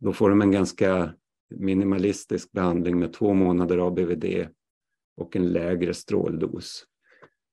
[0.00, 1.12] Då får de en ganska
[1.58, 4.46] minimalistisk behandling med två månader ABVD
[5.16, 6.86] och en lägre stråldos.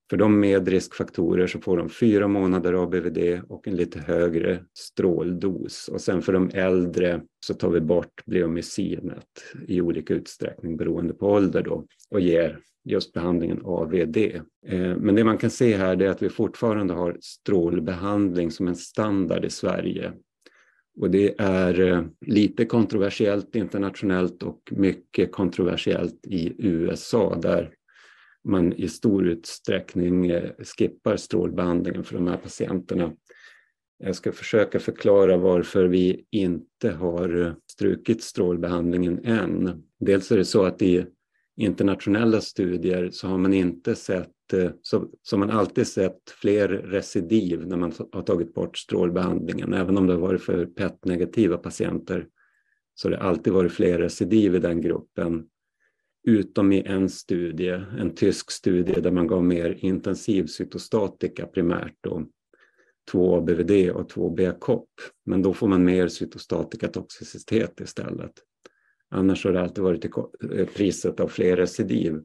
[0.09, 5.87] För de med riskfaktorer så får de fyra månader ABVD och en lite högre stråldos.
[5.87, 9.25] Och sen för de äldre så tar vi bort bleomycinet
[9.67, 14.17] i olika utsträckning beroende på ålder då och ger just behandlingen AVD.
[14.65, 18.75] Eh, men det man kan se här är att vi fortfarande har strålbehandling som en
[18.75, 20.13] standard i Sverige
[20.97, 27.73] och det är eh, lite kontroversiellt internationellt och mycket kontroversiellt i USA där
[28.43, 33.13] man i stor utsträckning eh, skippar strålbehandlingen för de här patienterna.
[34.03, 39.83] Jag ska försöka förklara varför vi inte har eh, strukit strålbehandlingen än.
[39.99, 41.05] Dels är det så att i
[41.59, 47.67] internationella studier så har man inte sett eh, så, så man alltid sett fler recidiv
[47.67, 49.73] när man har tagit bort strålbehandlingen.
[49.73, 52.27] Även om det har varit för PET-negativa patienter
[52.95, 55.45] så har det alltid varit fler recidiv i den gruppen.
[56.27, 61.95] Utom i en studie, en tysk studie där man gav mer intensiv cytostatika primärt.
[62.01, 62.25] Då,
[63.11, 64.89] 2 ABVD och 2 BKOP.
[65.25, 68.31] Men då får man mer cytostatika toxicitet istället.
[69.09, 72.21] Annars har det alltid varit eh, priset av fler recidiv.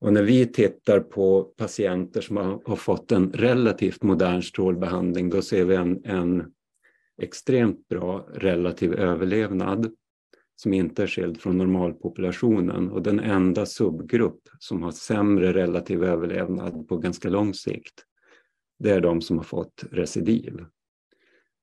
[0.00, 5.42] Och när vi tittar på patienter som har, har fått en relativt modern strålbehandling, då
[5.42, 6.52] ser vi en, en
[7.22, 9.92] extremt bra relativ överlevnad
[10.56, 12.90] som inte är skild från normalpopulationen.
[12.90, 18.04] Och den enda subgrupp som har sämre relativ överlevnad på ganska lång sikt,
[18.78, 20.64] det är de som har fått recidiv.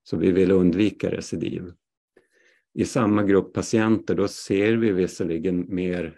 [0.04, 1.71] Så vi vill undvika recidiv.
[2.73, 6.17] I samma grupp patienter då ser vi visserligen mer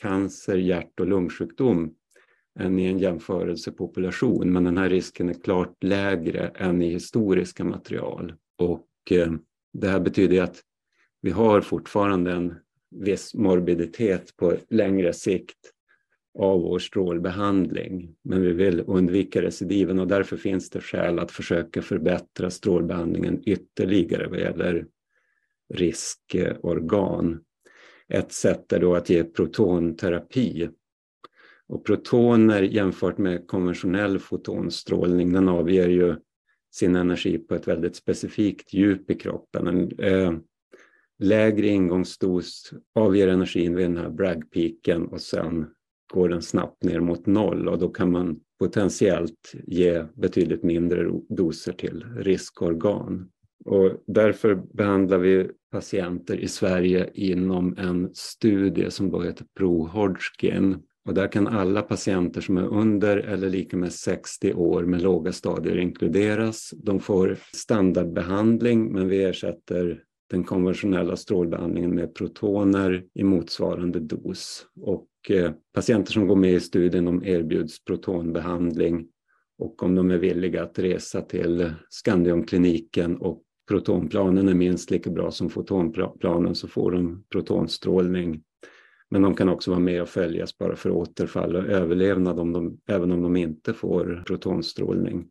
[0.00, 1.94] cancer, hjärt och lungsjukdom
[2.58, 8.34] än i en jämförelsepopulation, men den här risken är klart lägre än i historiska material.
[8.58, 9.32] Och eh,
[9.72, 10.60] det här betyder att
[11.20, 12.54] vi har fortfarande en
[12.90, 15.72] viss morbiditet på längre sikt
[16.38, 21.82] av vår strålbehandling, men vi vill undvika recidiven och därför finns det skäl att försöka
[21.82, 24.86] förbättra strålbehandlingen ytterligare vad gäller
[25.70, 27.40] riskorgan.
[28.08, 30.70] Ett sätt är då att ge protonterapi.
[31.68, 36.16] Och protoner jämfört med konventionell fotonstrålning, den avger ju
[36.74, 39.66] sin energi på ett väldigt specifikt djup i kroppen.
[39.66, 40.32] En eh,
[41.18, 45.66] lägre ingångsdos avger energin vid den här bragg-piken och sen
[46.12, 51.72] går den snabbt ner mot noll och då kan man potentiellt ge betydligt mindre doser
[51.72, 53.30] till riskorgan.
[53.64, 60.78] Och därför behandlar vi patienter i Sverige inom en studie som då heter ProHodgkin.
[61.04, 65.32] Och där kan alla patienter som är under eller lika med 60 år med låga
[65.32, 66.70] stadier inkluderas.
[66.76, 74.66] De får standardbehandling men vi ersätter den konventionella strålbehandlingen med protoner i motsvarande dos.
[74.80, 79.06] Och eh, patienter som går med i studien de erbjuds protonbehandling
[79.58, 85.30] och om de är villiga att resa till Skandiumkliniken och protonplanen är minst lika bra
[85.30, 88.42] som fotonplanen så får de protonstrålning.
[89.10, 92.78] Men de kan också vara med och följas bara för återfall och överlevnad om de,
[92.88, 95.26] även om de inte får protonstrålning.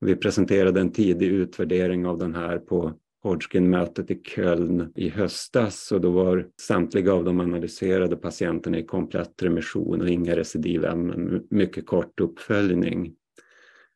[0.00, 6.00] Vi presenterade en tidig utvärdering av den här på Hodgkin-mötet i Köln i höstas och
[6.00, 12.20] då var samtliga av de analyserade patienterna i komplett remission och inga recidivämnen, mycket kort
[12.20, 13.14] uppföljning.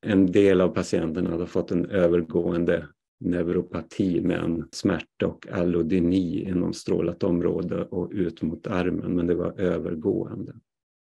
[0.07, 2.87] En del av patienterna hade fått en övergående
[3.20, 9.35] neuropati med en smärta och allodyni inom strålat område och ut mot armen, men det
[9.35, 10.52] var övergående.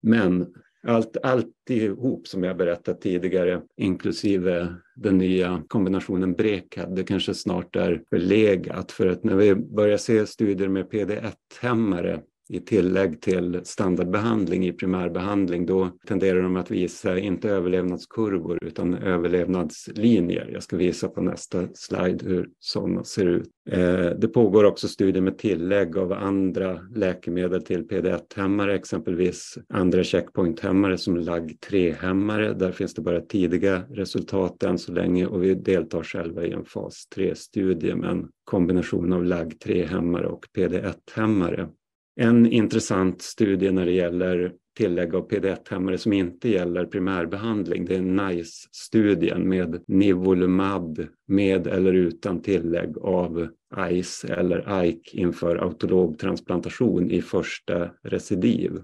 [0.03, 0.55] Men
[0.87, 8.03] allt, alltihop som jag berättat tidigare, inklusive den nya kombinationen BREKAD, det kanske snart är
[8.11, 14.73] förlegat för att när vi börjar se studier med PD1-hämmare i tillägg till standardbehandling i
[14.73, 20.51] primärbehandling, då tenderar de att visa inte överlevnadskurvor utan överlevnadslinjer.
[20.53, 23.51] Jag ska visa på nästa slide hur sådana ser ut.
[23.71, 30.99] Eh, det pågår också studier med tillägg av andra läkemedel till PD1-hämmare, exempelvis andra checkpoint-hämmare
[30.99, 32.55] som LAG3-hämmare.
[32.55, 36.65] Där finns det bara tidiga resultat än så länge och vi deltar själva i en
[36.65, 41.69] fas 3-studie med en kombination av LAG3-hämmare och PD1-hämmare.
[42.17, 48.03] En intressant studie när det gäller tillägg av PD1-hämmare som inte gäller primärbehandling, det är
[48.03, 53.49] NICE-studien med Nivolumab med eller utan tillägg av
[53.91, 58.79] ICE eller ICE inför autolog transplantation i första recidiv.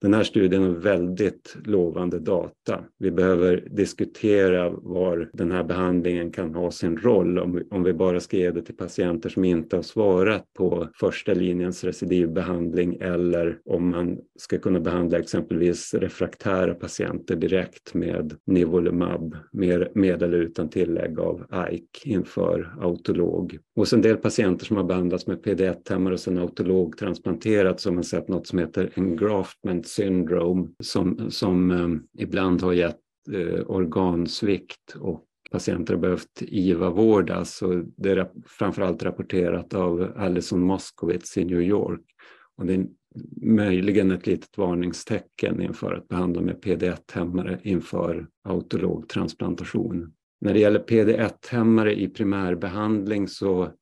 [0.00, 2.84] Den här studien har väldigt lovande data.
[2.98, 7.92] Vi behöver diskutera var den här behandlingen kan ha sin roll om vi, om vi
[7.92, 13.58] bara ska ge det till patienter som inte har svarat på första linjens recidivbehandling eller
[13.64, 20.68] om man ska kunna behandla exempelvis refraktära patienter direkt med Nivolumab med, med eller utan
[20.68, 23.58] tillägg av AIK inför autolog.
[23.76, 27.94] Hos en del patienter som har behandlats med PD1-hämmare och sen autolog transplanterat så har
[27.94, 33.00] man sett något som heter engraftment syndrome som, som eh, ibland har gett
[33.32, 37.62] eh, organsvikt och patienter har behövt IVA-vårdas.
[37.96, 42.04] Det är framförallt rapporterat av Alison Moskowitz i New York.
[42.56, 42.86] Och det är
[43.42, 50.12] möjligen ett litet varningstecken inför att behandla med PD1-hämmare inför autolog transplantation.
[50.40, 53.72] När det gäller PD1-hämmare i primärbehandling så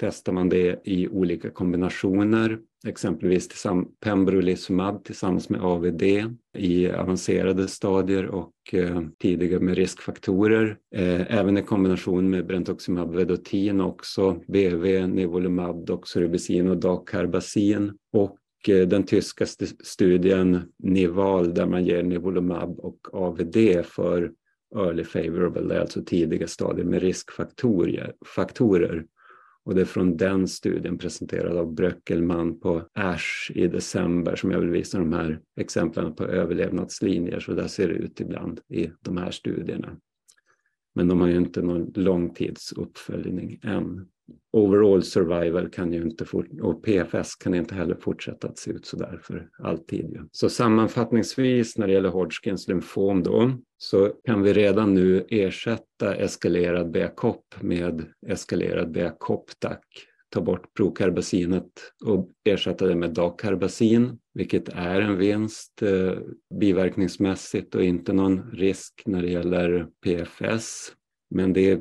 [0.00, 3.66] testar man det i olika kombinationer, exempelvis
[4.00, 6.02] pembrolizumab tillsammans med AVD
[6.56, 10.78] i avancerade stadier och eh, tidiga med riskfaktorer.
[10.94, 17.92] Eh, även i kombination med brentuximab vedotin också, BV, nivolumab, doxorubicin och dacarbazin.
[18.12, 19.46] Och eh, den tyska
[19.84, 24.32] studien NIVAL där man ger nivolumab och AVD för
[24.76, 29.04] early favorable, alltså tidiga stadier med riskfaktorer.
[29.64, 34.60] Och det är från den studien presenterad av Bröckelman på ASH i december som jag
[34.60, 37.40] vill visa de här exemplen på överlevnadslinjer.
[37.40, 39.96] Så där ser det ut ibland i de här studierna.
[40.94, 44.08] Men de har ju inte någon långtidsuppföljning än.
[44.52, 46.24] Overall survival kan ju inte
[46.62, 50.10] och PFS kan inte heller fortsätta att se ut så där för alltid.
[50.10, 50.28] Ju.
[50.32, 56.90] Så sammanfattningsvis när det gäller Hodgkins lymfom då så kan vi redan nu ersätta eskalerad
[56.90, 59.78] BACOP med eskalerad BACOP-DAC
[60.34, 61.70] ta bort prokarbacinet
[62.04, 66.18] och ersätta det med dacarbacin, vilket är en vinst eh,
[66.60, 70.92] biverkningsmässigt och inte någon risk när det gäller PFS.
[71.34, 71.80] Men det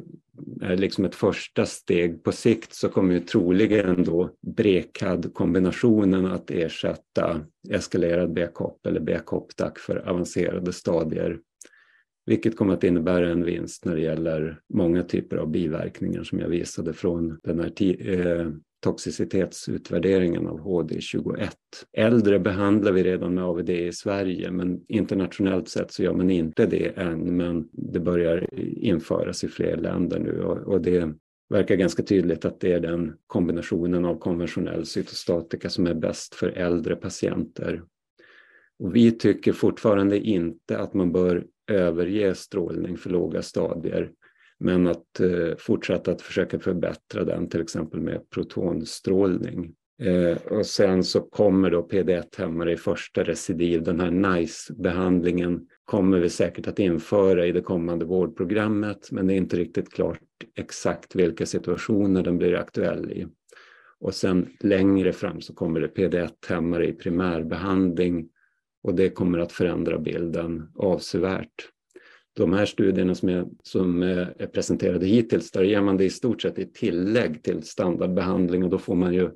[0.61, 2.23] är liksom ett första steg.
[2.23, 10.09] På sikt så kommer ju troligen då brekad-kombinationen att ersätta eskalerad BKOP eller BKOP-DAC för
[10.09, 11.39] avancerade stadier
[12.25, 16.49] vilket kommer att innebära en vinst när det gäller många typer av biverkningar som jag
[16.49, 17.71] visade från den här
[18.09, 18.47] eh,
[18.83, 21.49] toxicitetsutvärderingen av HD21.
[21.93, 26.65] Äldre behandlar vi redan med AVD i Sverige men internationellt sett så gör man inte
[26.65, 31.13] det än men det börjar införas i fler länder nu och, och det
[31.49, 36.49] verkar ganska tydligt att det är den kombinationen av konventionell cytostatika som är bäst för
[36.49, 37.83] äldre patienter.
[38.79, 44.11] Och vi tycker fortfarande inte att man bör överge strålning för låga stadier
[44.63, 49.73] men att eh, fortsätta att försöka förbättra den till exempel med protonstrålning.
[50.01, 56.29] Eh, och sen så kommer då PD1-hämmare i första recidiv, den här NICE-behandlingen kommer vi
[56.29, 60.19] säkert att införa i det kommande vårdprogrammet men det är inte riktigt klart
[60.55, 63.27] exakt vilka situationer den blir aktuell i.
[63.99, 68.29] Och sen längre fram så kommer det PD1-hämmare i primärbehandling
[68.83, 71.72] och det kommer att förändra bilden avsevärt.
[72.35, 76.41] De här studierna som är, som är presenterade hittills, där ger man det i stort
[76.41, 79.31] sett i tillägg till standardbehandling och då får man ju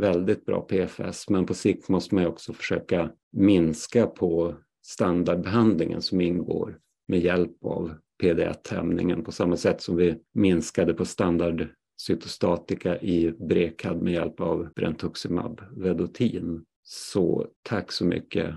[0.00, 6.78] väldigt bra PFS, men på sikt måste man också försöka minska på standardbehandlingen som ingår
[7.08, 14.12] med hjälp av PD1-hämningen på samma sätt som vi minskade på standardcytostatika i Brekad med
[14.12, 16.64] hjälp av Brentuximab vedotin.
[16.82, 18.54] Så tack så mycket.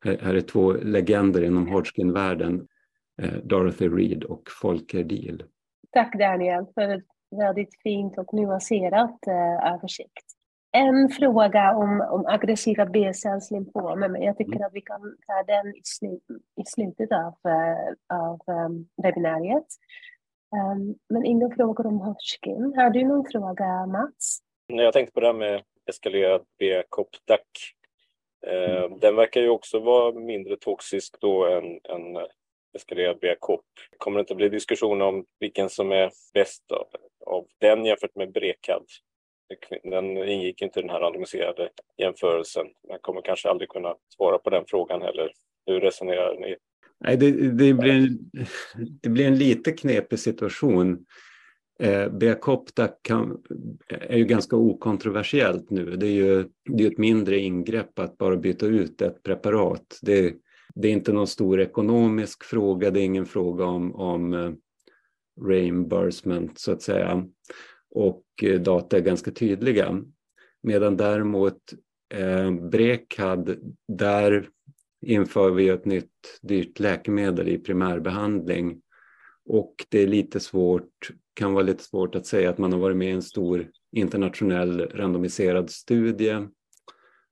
[0.00, 2.66] Här är två legender inom Hodgkin-världen,
[3.42, 5.42] Dorothy Reed och Folker Deal.
[5.90, 10.24] Tack Daniel för ett väldigt fint och nuanserat eh, översikt.
[10.72, 14.66] En fråga om, om aggressiva B-cellslymfomer, men jag tycker mm.
[14.66, 16.18] att vi kan ta den i, slu,
[16.60, 19.66] i slutet av, uh, av um, webbinariet.
[20.56, 22.72] Um, men inga frågor om Hodgkin.
[22.76, 24.38] Har du någon fråga, Mats?
[24.66, 27.38] Jag tänkte på det här med eskalerad B-COP-DAC
[28.46, 32.16] Eh, den verkar ju också vara mindre toxisk då än, än
[32.76, 33.64] eskalerad BKOP.
[33.98, 36.86] Kommer det inte bli diskussion om vilken som är bäst av,
[37.26, 38.82] av den jämfört med Brekad?
[39.82, 42.66] Den ingick inte i den här randomiserade jämförelsen.
[42.88, 45.32] Man kommer kanske aldrig kunna svara på den frågan heller.
[45.66, 46.56] Hur resonerar ni?
[47.00, 48.18] Nej, det, det, blir en,
[49.02, 51.06] det blir en lite knepig situation.
[51.80, 53.42] Eh, Beacopta kan,
[53.88, 55.96] är ju ganska okontroversiellt nu.
[55.96, 59.98] Det är ju det är ett mindre ingrepp att bara byta ut ett preparat.
[60.02, 60.34] Det,
[60.76, 64.52] det är inte någon stor ekonomisk fråga, det är ingen fråga om, om eh,
[65.46, 67.26] reimbursement så att säga.
[67.90, 70.02] Och eh, data är ganska tydliga.
[70.62, 71.58] Medan däremot
[72.14, 73.56] eh, Brekad,
[73.88, 74.48] där
[75.06, 78.80] inför vi ett nytt dyrt läkemedel i primärbehandling
[79.44, 82.96] och det är lite svårt kan vara lite svårt att säga att man har varit
[82.96, 86.46] med i en stor internationell randomiserad studie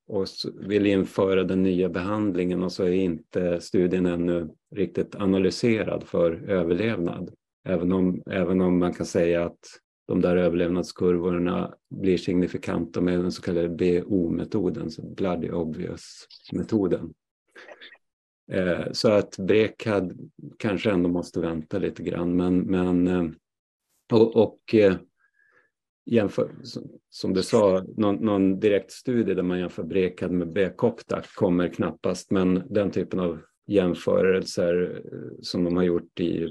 [0.07, 6.51] och vill införa den nya behandlingen och så är inte studien ännu riktigt analyserad för
[6.51, 7.35] överlevnad.
[7.69, 9.59] Även om, även om man kan säga att
[10.07, 17.14] de där överlevnadskurvorna blir signifikanta med den så kallade BO-metoden, så Bloody Obvious-metoden.
[18.53, 23.25] Eh, så att Brekad kanske ändå måste vänta lite grann men, men eh,
[24.12, 24.95] och, och eh,
[26.07, 26.51] jämför,
[27.11, 32.31] som du sa, någon, någon direkt studie där man jämför Brekad med B-Kopta kommer knappast,
[32.31, 36.45] men den typen av jämförelser eh, som de har gjort i...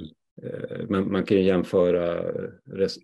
[0.43, 2.31] Eh, man, man kan jämföra
[2.71, 2.97] res,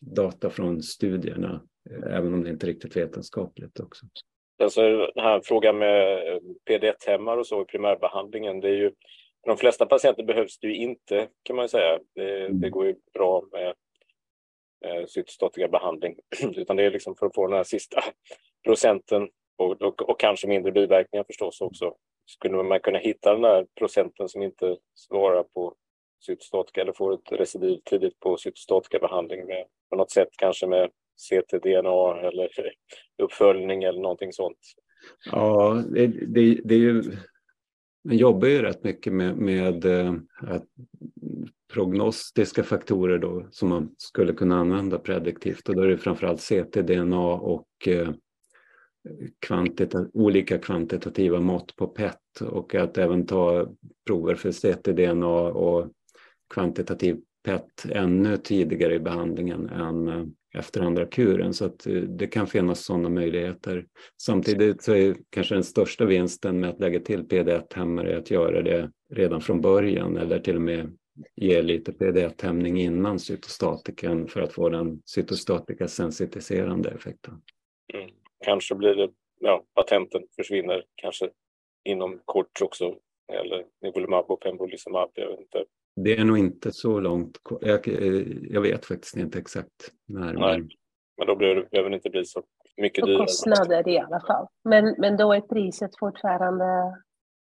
[0.00, 1.62] data från studierna,
[2.06, 4.06] även om det inte är riktigt vetenskapligt också.
[4.62, 4.80] Alltså
[5.14, 6.18] den här frågan med
[6.70, 8.90] PD1-hämmar och så i primärbehandlingen, det är ju
[9.44, 11.98] för de flesta patienter behövs det ju inte kan man säga.
[12.14, 12.60] Det, mm.
[12.60, 13.74] det går ju bra med
[14.84, 16.16] eh, cytostatika behandling,
[16.56, 18.00] utan det är liksom för att få den här sista
[18.64, 19.28] procenten
[19.58, 21.94] och, och, och, kanske mindre biverkningar förstås också.
[22.26, 25.74] Skulle man kunna hitta den där procenten som inte svarar på
[26.26, 30.90] cytostatika eller får ett recidiv tidigt på cytostatika behandling med på något sätt kanske med
[31.16, 32.50] CT-DNA eller
[33.22, 34.58] uppföljning eller någonting sånt?
[35.30, 37.02] Ja, det, det, det är ju
[38.04, 40.64] man jobbar ju rätt mycket med, med eh, att
[41.72, 45.68] prognostiska faktorer då, som man skulle kunna använda prediktivt.
[45.68, 48.10] Och då är det framförallt ctDNA och eh,
[49.38, 53.68] kvantita olika kvantitativa mått på PET och att även ta
[54.06, 55.90] prover för CT-DNA och
[56.54, 60.24] kvantitativ PET ännu tidigare i behandlingen än eh,
[60.54, 63.86] efter andra kuren så att eh, det kan finnas sådana möjligheter.
[64.22, 68.90] Samtidigt så är kanske den största vinsten med att lägga till PD1-hämmare att göra det
[69.12, 70.96] redan från början eller till och med
[71.36, 77.42] ge lite PD1-hämning innan cytostatiken för att få den cytostatika sensitiserande effekten.
[77.94, 78.10] Mm.
[78.44, 81.30] Kanske blir det, ja, patenten försvinner kanske
[81.84, 82.98] inom kort också
[83.32, 85.64] eller nivolumab och pembrolizumab, jag vet inte.
[85.96, 87.88] Det är nog inte så långt, jag,
[88.50, 90.32] jag vet faktiskt inte exakt när.
[90.32, 90.68] Nej,
[91.18, 92.42] men, då blir det, behöver det inte bli så
[92.76, 93.18] mycket dyrare.
[93.18, 94.46] Kostnader i alla fall.
[94.64, 96.96] Men, men då är priset fortfarande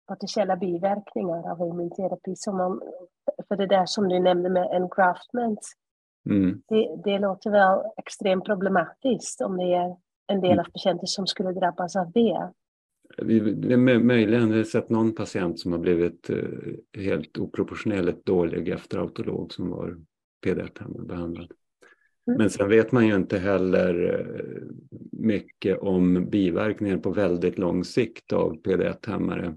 [0.09, 2.37] potentiella biverkningar av immunterapi.
[2.37, 2.81] Som man,
[3.49, 5.61] för det där som du nämnde med engraftment,
[6.31, 6.63] mm.
[6.69, 10.59] det, det låter väl extremt problematiskt om det är en del mm.
[10.59, 12.53] av patienter som skulle drabbas av det.
[13.19, 18.99] Vi, vi möjligen har sett någon patient som har blivit eh, helt oproportionerligt dålig efter
[18.99, 19.97] autolog som var
[20.47, 21.53] PD1 behandlad.
[22.29, 22.39] Mm.
[22.39, 24.63] Men sen vet man ju inte heller eh,
[25.13, 29.57] mycket om biverkningar på väldigt lång sikt av PD1-hämmare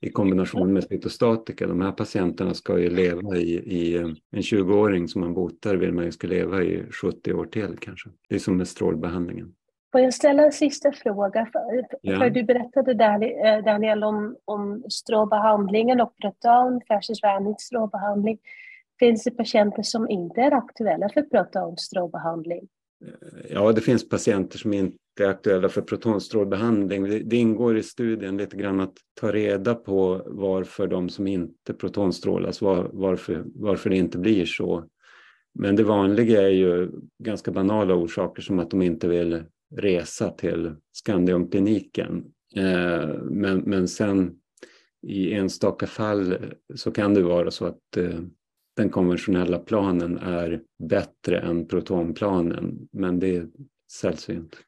[0.00, 1.66] i kombination med cytostatika.
[1.66, 6.04] De här patienterna ska ju leva i, i en 20-åring som man botar vill man
[6.04, 8.10] ju ska leva i 70 år till kanske.
[8.28, 9.54] Det är som med strålbehandlingen.
[9.92, 11.48] Får jag ställa en sista fråga?
[11.52, 12.18] För, ja.
[12.18, 18.38] för du berättade eh, Daniel om, om strålbehandlingen och proton versus vanlig strålbehandling.
[18.98, 22.68] Finns det patienter som inte är aktuella för protonstrålbehandling?
[23.04, 27.04] Eh, ja, det finns patienter som inte är aktuella för protonstrålbehandling.
[27.04, 31.74] Det, det ingår i studien lite grann att ta reda på varför de som inte
[31.74, 34.84] protonstrålas, var, varför, varför det inte blir så.
[35.54, 39.44] Men det vanliga är ju ganska banala orsaker som att de inte vill
[39.76, 42.32] resa till Skandiumkliniken.
[42.56, 44.40] Eh, men, men sen
[45.06, 46.36] i enstaka fall
[46.74, 48.20] så kan det vara så att eh,
[48.76, 53.46] den konventionella planen är bättre än protonplanen, men det är
[53.92, 54.58] sällsynt.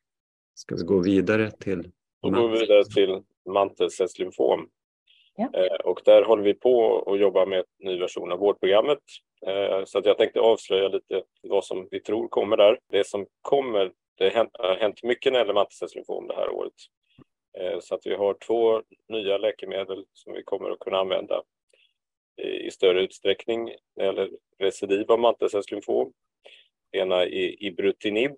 [0.55, 1.91] Ska vi gå vidare till?
[2.23, 4.69] Då går vi vidare till mantelcellslymfom.
[5.37, 5.51] Ja.
[5.55, 8.99] Eh, och där håller vi på att jobba med en ny version av vårdprogrammet.
[9.85, 12.79] Så att jag tänkte avslöja lite vad som vi tror kommer där.
[12.93, 16.73] Det som kommer det har hänt mycket när det gäller mantelcellslymfom det här året.
[17.59, 21.43] Eh, så att vi har två nya läkemedel som vi kommer att kunna använda
[22.43, 26.13] eh, i större utsträckning när det gäller recidiv av mantelcellslymfom.
[26.93, 28.37] Ena är Ibrutinib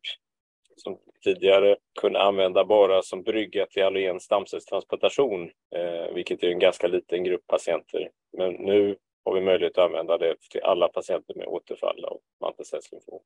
[0.76, 6.86] som tidigare kunde använda bara som brygga till allogen stamcellstransplantation, eh, vilket är en ganska
[6.86, 8.10] liten grupp patienter.
[8.32, 13.20] Men nu har vi möjlighet att använda det till alla patienter med återfall av mantelcellslymfom.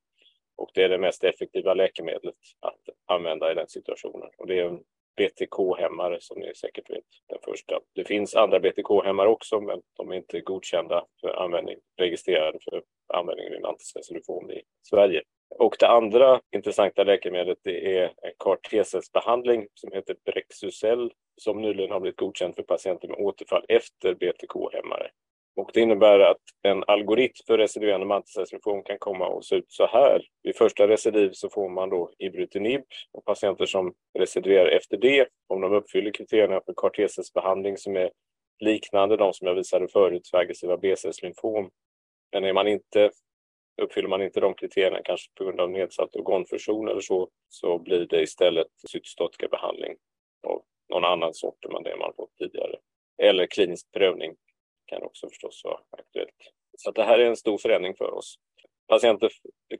[0.56, 4.30] Och det är det mest effektiva läkemedlet att använda i den situationen.
[4.38, 4.80] Och det är en
[5.16, 7.80] BTK-hämmare som ni säkert vet, den första.
[7.94, 12.82] Det finns andra BTK-hämmare också, men de är inte godkända för användning, registrerade för
[13.14, 15.22] användning vid anticellulofon i Sverige.
[15.58, 22.00] Och det andra intressanta läkemedlet det är en CAR-T-cellsbehandling som heter Brexucell som nyligen har
[22.00, 25.10] blivit godkänd för patienter med återfall efter BTK-hämmare.
[25.56, 29.86] Och det innebär att en algoritm för residuerande mantelcellsfunktion kan komma att se ut så
[29.86, 30.22] här.
[30.42, 32.82] Vid första recidiv så får man då Ibrutinib
[33.12, 38.10] och patienter som residuerar efter det, om de uppfyller kriterierna för CAR som är
[38.58, 41.70] liknande de som jag visade förut för aggressiva B-cellslymfom.
[42.32, 43.10] Men är man inte,
[43.82, 48.06] uppfyller man inte de kriterierna, kanske på grund av nedsatt organfunktion eller så, så blir
[48.06, 49.96] det istället cytostatika behandling
[50.46, 52.76] av någon annan sort än det man fått tidigare.
[53.22, 54.36] Eller klinisk prövning
[54.86, 56.52] kan också förstås vara aktuellt.
[56.78, 58.38] Så det här är en stor förändring för oss.
[58.88, 59.30] Patienter,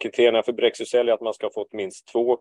[0.01, 2.39] kriterierna för Brexucell är att man ska ha fått minst två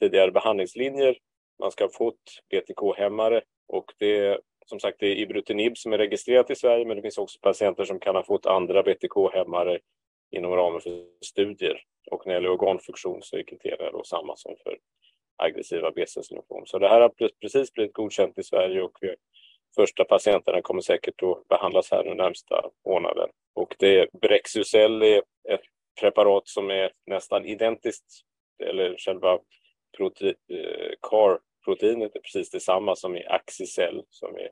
[0.00, 1.18] tidigare behandlingslinjer.
[1.58, 5.98] Man ska ha fått BTK-hämmare och det är som sagt det är Ibrutinib som är
[5.98, 9.78] registrerat i Sverige men det finns också patienter som kan ha fått andra BTK-hämmare
[10.30, 11.82] inom ramen för studier.
[12.10, 14.78] Och när det gäller organfunktion så är kriterierna då samma som för
[15.36, 16.66] aggressiva B-cellslymfom.
[16.66, 19.14] Så det här har precis blivit godkänt i Sverige och vi
[19.76, 23.28] första patienterna kommer säkert att behandlas här den närmsta månaden.
[23.54, 25.18] Och det Brexucell är
[25.48, 25.60] ett
[26.00, 28.06] preparat som är nästan identiskt,
[28.64, 34.48] eller själva eh, CAR-proteinet är precis detsamma som i Axicell som vi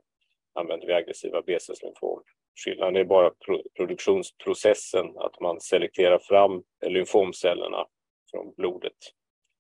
[0.55, 2.23] använder vid aggressiva B-cellslymfom.
[2.65, 7.87] Skillnaden är bara pro produktionsprocessen, att man selekterar fram lymfomcellerna
[8.31, 8.97] från blodet.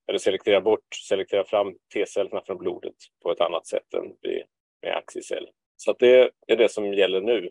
[0.08, 4.42] Eller selekterar bort, selekterar fram T-cellerna från blodet på ett annat sätt än vid
[4.82, 5.48] med Axicell.
[5.76, 7.50] Så det är det som gäller nu.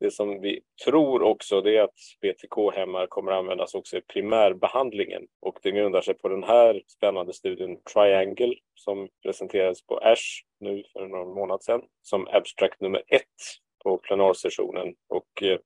[0.00, 5.26] Det som vi tror också det är att BTK-hämmar kommer att användas också i primärbehandlingen
[5.40, 10.84] och det grundar sig på den här spännande studien Triangle som presenterades på ASH nu
[10.92, 13.24] för någon månad sedan som abstract nummer ett
[13.84, 15.58] på plenarsessionen och eh,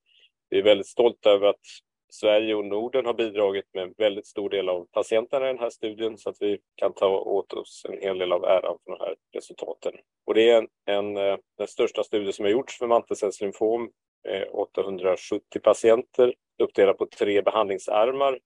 [0.51, 1.67] vi är väldigt stolta över att
[2.15, 5.71] Sverige och Norden har bidragit med en väldigt stor del av patienterna i den här
[5.71, 9.05] studien så att vi kan ta åt oss en hel del av äran för de
[9.05, 9.93] här resultaten.
[10.27, 13.91] Och det är en, en, eh, den största studie som har gjorts för mantelcellslymfom
[14.53, 18.39] 870 eh, patienter uppdelat på tre behandlingsarmar.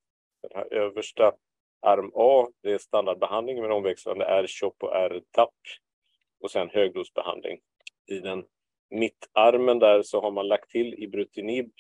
[0.43, 1.33] Den här översta
[1.83, 5.55] arm A, det är standardbehandling med omväxlande R-CHOP och R-DAP
[6.41, 7.59] och sen högdosbehandling.
[8.07, 8.45] I den
[8.91, 11.73] mittarmen där så har man lagt till Ibrutinib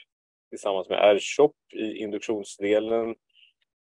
[0.50, 3.14] tillsammans med R-CHOP i induktionsdelen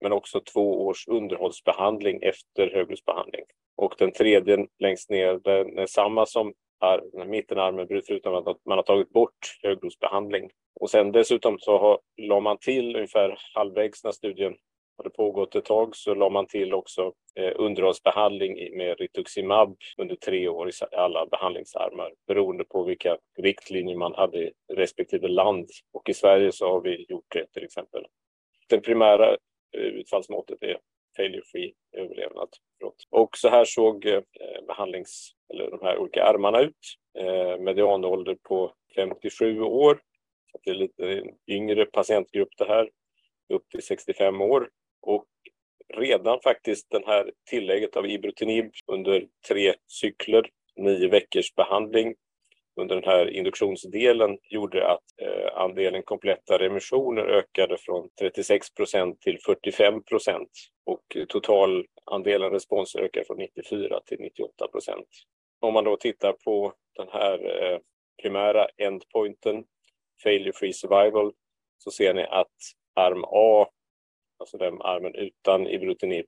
[0.01, 3.41] men också två års underhållsbehandling efter högdosbehandling.
[3.76, 8.84] Och den tredje längst ner, den är samma som ar mittenarmen förutom att man har
[8.84, 10.49] tagit bort högdosbehandling.
[10.76, 14.55] Och sen dessutom så har, la man till ungefär halvvägs när studien
[14.98, 20.48] hade pågått ett tag så la man till också eh, underhållsbehandling med rituximab under tre
[20.48, 25.70] år i alla behandlingsarmar beroende på vilka riktlinjer man hade i respektive land.
[25.94, 28.06] Och i Sverige så har vi gjort det till exempel.
[28.70, 29.30] Det primära
[29.78, 30.78] eh, utfallsmåttet är
[31.18, 32.50] failure free överlevnad.
[33.10, 34.22] Och så här såg eh,
[34.68, 36.98] behandlings, eller de här olika armarna ut.
[37.20, 40.02] Eh, medianålder på 57 år.
[40.52, 42.89] Så det är lite yngre patientgrupp det här,
[43.54, 44.70] upp till 65 år.
[45.04, 45.26] Och
[45.93, 52.16] redan faktiskt det här tillägget av Ibrutinib under tre cykler, nio veckors behandling
[52.76, 59.39] under den här induktionsdelen gjorde att eh, andelen kompletta remissioner ökade från 36 procent till
[59.45, 60.49] 45 procent
[60.86, 65.08] och totalandelen responser ökade från 94 till 98 procent.
[65.60, 67.80] Om man då tittar på den här eh,
[68.22, 69.64] primära endpointen,
[70.24, 71.34] failure free survival,
[71.78, 72.58] så ser ni att
[72.95, 73.68] arm A,
[74.44, 76.26] alltså den armen utan ibrutinib,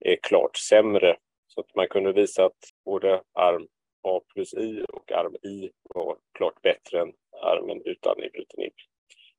[0.00, 1.16] är klart sämre.
[1.46, 3.68] Så att man kunde visa att både arm
[4.02, 8.72] A plus I och arm I var klart bättre än armen utan ibrutinib.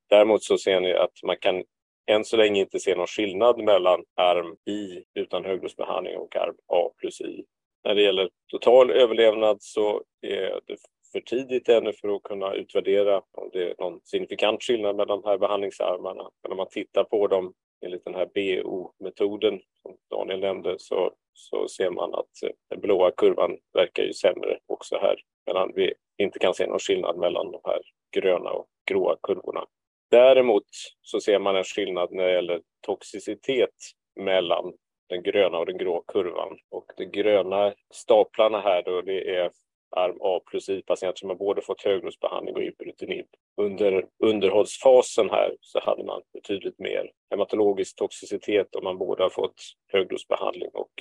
[0.09, 1.63] Däremot så ser ni att man kan
[2.05, 6.91] än så länge inte se någon skillnad mellan arm I utan högdosbehandling och arm A
[6.97, 7.45] plus I.
[7.83, 10.77] När det gäller total överlevnad så är det
[11.11, 15.29] för tidigt ännu för att kunna utvärdera om det är någon signifikant skillnad mellan de
[15.29, 16.29] här behandlingsarmarna.
[16.43, 17.53] Men om man tittar på dem
[17.85, 23.11] enligt den här BO-metoden som Daniel nämnde så så ser man att eh, den blåa
[23.11, 25.15] kurvan verkar ju sämre också här.
[25.45, 27.81] Medan vi inte kan se någon skillnad mellan de här
[28.15, 29.65] gröna och gråa kurvorna.
[30.11, 30.63] Däremot
[31.01, 33.75] så ser man en skillnad när det gäller toxicitet
[34.15, 34.73] mellan
[35.09, 36.57] den gröna och den grå kurvan.
[36.69, 39.51] Och de gröna staplarna här då, det är
[39.89, 43.25] arm A plus I-patienter som har både fått högdosbehandling och ibrutinib.
[43.61, 49.61] Under underhållsfasen här så hade man betydligt mer hematologisk toxicitet om man både har fått
[49.87, 50.91] högdosbehandling och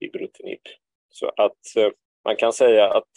[0.00, 0.60] ibrutinib.
[1.08, 1.90] Så att eh,
[2.24, 3.10] man kan säga att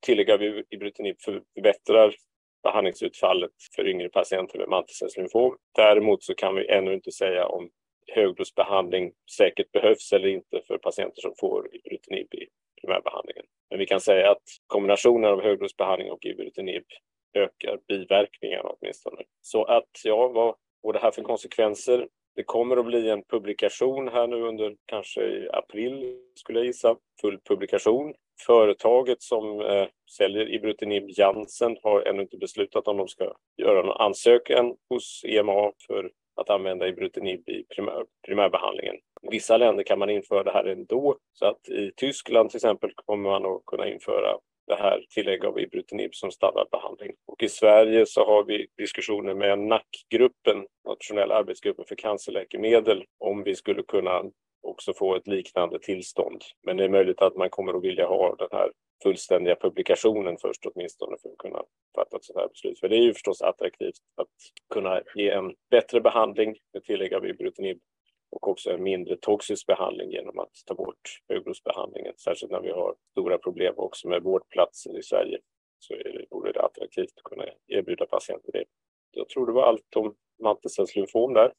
[0.00, 2.14] tillägg av ibrutinib förbättrar
[2.62, 5.56] behandlingsutfallet för yngre patienter med mantelcellslymfom.
[5.76, 7.70] Däremot så kan vi ännu inte säga om
[8.12, 12.46] högdosbehandling säkert behövs eller inte för patienter som får ibrutinib i
[12.80, 13.44] primärbehandlingen.
[13.70, 16.84] Men vi kan säga att kombinationen av högdosbehandling och ibrutinib
[17.34, 19.22] ökar biverkningarna åtminstone.
[19.42, 22.08] Så att ja, vad får det här för konsekvenser?
[22.34, 26.96] Det kommer att bli en publikation här nu under kanske i april skulle jag gissa,
[27.20, 28.14] full publikation.
[28.46, 34.00] Företaget som eh, säljer Ibrutinib Janssen har ännu inte beslutat om de ska göra någon
[34.00, 36.10] ansökan hos EMA för
[36.40, 38.96] att använda Ibrutinib i primär, primärbehandlingen.
[39.22, 42.92] I vissa länder kan man införa det här ändå, så att i Tyskland till exempel
[42.94, 47.12] kommer man att kunna införa det här tillägg av Ibrutinib som standardbehandling.
[47.26, 53.54] Och i Sverige så har vi diskussioner med NAC-gruppen, Nationella arbetsgruppen för cancerläkemedel, om vi
[53.54, 54.24] skulle kunna
[54.62, 56.42] också få ett liknande tillstånd.
[56.66, 58.70] Men det är möjligt att man kommer att vilja ha den här
[59.02, 61.62] fullständiga publikationen först åtminstone för att kunna
[61.94, 62.80] fatta ett sådant här beslut.
[62.80, 64.28] För det är ju förstås attraktivt att
[64.74, 67.80] kunna ge en bättre behandling med tillägg av ibrutinib
[68.30, 72.14] och också en mindre toxisk behandling genom att ta bort högdosbehandlingen.
[72.16, 75.38] Särskilt när vi har stora problem också med vårdplatser i Sverige
[75.78, 78.64] så är det, vore det attraktivt att kunna erbjuda patienter det.
[79.10, 81.52] Jag tror det var allt om mantelcellslymfom där.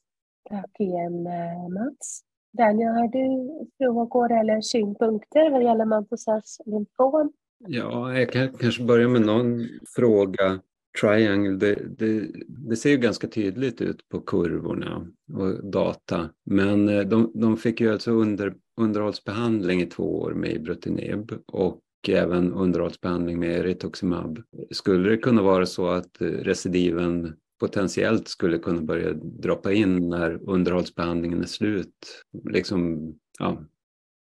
[0.50, 2.24] Tack igen eh, Mats.
[2.52, 7.32] Daniel, har du frågor eller synpunkter vad gäller mantelcellslymfom?
[7.66, 10.60] Ja, jag kan kanske börja med någon fråga.
[11.00, 16.30] Triangle, det, det, det, ser ju ganska tydligt ut på kurvorna och data.
[16.44, 21.80] Men eh, de, de fick ju alltså under, underhållsbehandling i två år med Ibrutinib och
[22.08, 24.42] även underhållsbehandling med rituximab.
[24.70, 30.50] Skulle det kunna vara så att eh, recidiven potentiellt skulle kunna börja droppa in när
[30.50, 32.24] underhållsbehandlingen är slut?
[32.50, 33.00] Liksom,
[33.38, 33.56] ja,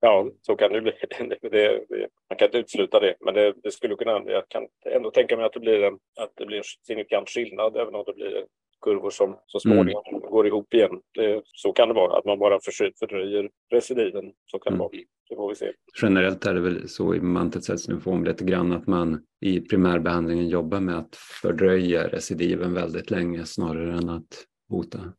[0.00, 0.92] Ja, så kan det bli.
[1.40, 4.22] Det, det, man kan inte utesluta det, men det, det, skulle kunna.
[4.26, 7.76] Jag kan ändå tänka mig att det blir en, att det blir en signifikant skillnad,
[7.76, 8.46] även om det blir
[8.82, 10.20] kurvor som så småningom mm.
[10.20, 11.00] går ihop igen.
[11.14, 12.58] Det, så kan det vara, att man bara
[12.98, 14.32] fördröjer recidiven.
[14.46, 14.78] Så kan mm.
[14.78, 15.04] det vara.
[15.28, 15.72] Det får vi se.
[16.02, 20.98] Generellt är det väl så i mantelcellslymfom lite grann att man i primärbehandlingen jobbar med
[20.98, 25.12] att fördröja recidiven väldigt länge snarare än att bota.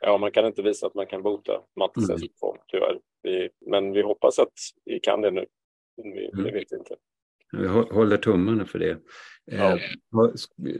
[0.00, 2.98] Ja, man kan inte visa att man kan bota mantelcellslymfom tyvärr.
[3.22, 4.52] Vi, men vi hoppas att
[4.84, 5.46] vi kan det nu.
[5.96, 6.44] Vi, mm.
[6.44, 6.96] Det vet inte.
[7.52, 8.98] Vi håller tummarna för det.
[9.44, 9.72] Ja.
[9.72, 9.80] Eh,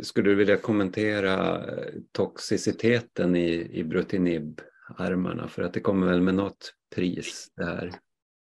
[0.03, 5.49] skulle du vilja kommentera eh, toxiciteten i, i Brutinib-armarna?
[5.49, 7.93] För att det kommer väl med något pris där?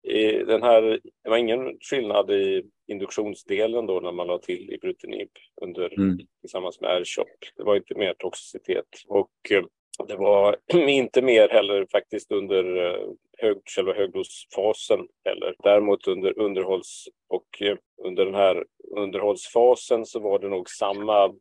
[0.07, 4.79] I den här, det var ingen skillnad i induktionsdelen då när man la till i
[4.79, 5.29] Brutinib
[5.63, 6.19] under, mm.
[6.41, 7.29] tillsammans med R-CHOP.
[7.57, 8.87] Det var inte mer toxicitet.
[9.09, 9.65] Och eh,
[10.09, 10.57] det var
[10.89, 15.55] inte mer heller faktiskt under eh, hög, själva högdosfasen heller.
[15.59, 18.65] Däremot under underhålls och eh, under den här
[18.97, 21.35] underhållsfasen så var det nog samma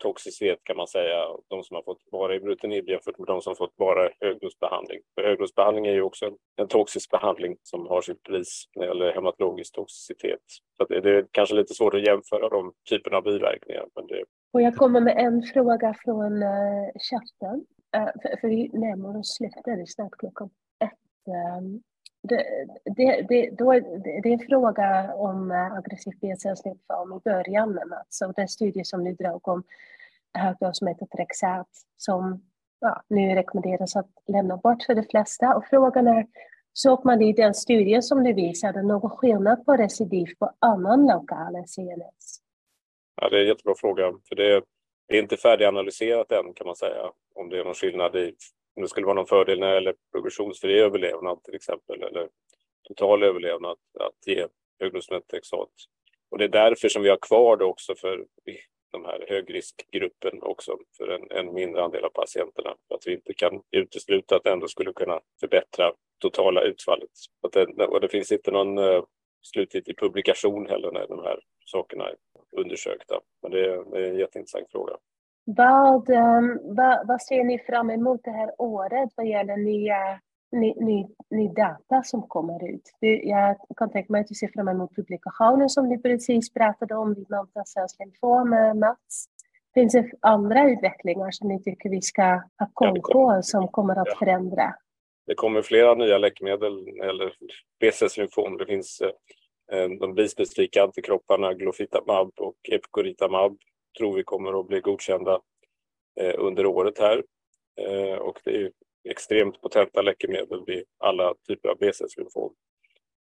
[0.00, 3.76] toxicitet kan man säga, de som har fått bara Ibrutinib jämfört med de som fått
[3.76, 5.00] bara högdosbehandling.
[5.14, 8.88] För högdosbehandling är ju också en, en toxisk behandling som har sitt pris när det
[8.88, 10.40] gäller hematologisk toxicitet.
[10.76, 13.86] Så det, det, är kanske lite svårt att jämföra de typerna av biverkningar.
[13.94, 14.24] Men det...
[14.52, 17.66] Och jag kommer med en fråga från uh, chatten.
[17.96, 20.50] Uh, för, för vi närmar oss slutet, det är snart klockan
[20.84, 21.26] ett.
[21.34, 21.82] Ehm,
[22.22, 22.44] det,
[22.96, 26.34] det, det, då, det, är en fråga om uh, aggressiv i
[27.24, 27.92] början, Mats.
[27.92, 29.62] Alltså Och den studie som ni drog om
[30.38, 32.42] högdosmetotrexat som
[32.80, 35.56] ja, nu rekommenderas att lämna bort för de flesta.
[35.56, 36.26] Och frågan är,
[36.72, 41.54] såg man i den studien som du visade någon skillnad på recidiv på annan lokal
[41.54, 42.40] än CNS?
[43.20, 44.12] Ja, det är en jättebra fråga.
[44.28, 44.62] För det
[45.08, 47.10] är inte färdiganalyserat än kan man säga.
[47.34, 48.34] Om det är någon skillnad i,
[48.76, 52.28] om det skulle vara någon fördel när det gäller progressionsfri överlevnad till exempel, eller
[52.82, 54.46] total överlevnad att ge
[54.80, 55.70] högdosmetexat.
[56.30, 58.26] Och det är därför som vi har kvar det också för
[58.92, 62.70] de här högriskgruppen också för en, en mindre andel av patienterna.
[62.70, 67.10] Att vi inte kan utesluta att det ändå skulle kunna förbättra totala utfallet.
[67.42, 69.04] Att det, och det finns inte någon uh,
[69.42, 72.16] slutgiltig publikation heller när de här sakerna är
[72.56, 73.20] undersökta.
[73.42, 74.96] Men det är, det är en jätteintressant fråga.
[75.44, 80.20] Vad, um, vad, vad ser ni fram emot det här året vad gäller nya
[80.52, 82.90] ny, ny, ny data som kommer ut.
[83.22, 87.14] Jag kan tänka mig att du ser fram emot publikationen som du precis pratade om
[87.14, 89.26] vid mantelcellslymfom, Mats.
[89.74, 92.22] Finns det andra utvecklingar som ni tycker vi ska
[92.58, 94.74] ha koll på som kommer att förändra?
[95.26, 97.32] Det kommer flera nya läkemedel eller
[97.80, 98.56] BCS-lymfom.
[98.58, 99.00] Det finns
[99.72, 103.58] eh, de bispecifika antikropparna Glofitamab och Epcoritamab
[103.98, 105.40] tror vi kommer att bli godkända
[106.20, 107.24] eh, under året här.
[107.80, 108.72] Eh, och det är
[109.08, 112.54] extremt potenta läkemedel vid alla typer av BCS-lymfom.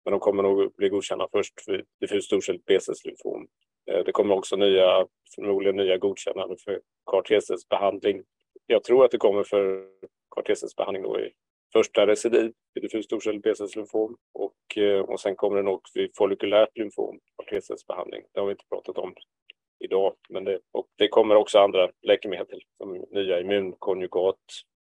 [0.06, 3.48] Men de kommer nog bli godkända först för diffus storcelligt BCS-lymfom.
[3.92, 8.24] Eh, det kommer också nya, förmodligen nya godkännande för CAR behandling.
[8.68, 9.88] Jag tror att det kommer för
[10.36, 11.34] CAR behandling då i
[11.74, 14.54] första recidiv i diffus storcellig BCS-lymfom och,
[15.08, 18.24] och sen kommer det nog vid follikulärt lymfom, CAR behandling.
[18.34, 19.16] Det har vi inte pratat om
[19.84, 24.38] idag, men det, och det kommer också andra läkemedel som nya immunkonjugat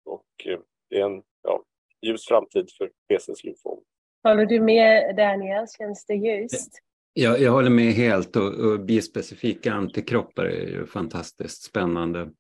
[0.05, 0.59] och eh,
[0.91, 1.63] det är en ja,
[2.03, 3.81] ljus framtid för PCs lymfom.
[4.23, 5.67] Håller du med Daniel?
[5.79, 6.79] Känns det ljust?
[7.13, 12.31] Jag, jag håller med helt och, och bispecifika antikroppar är ju fantastiskt spännande.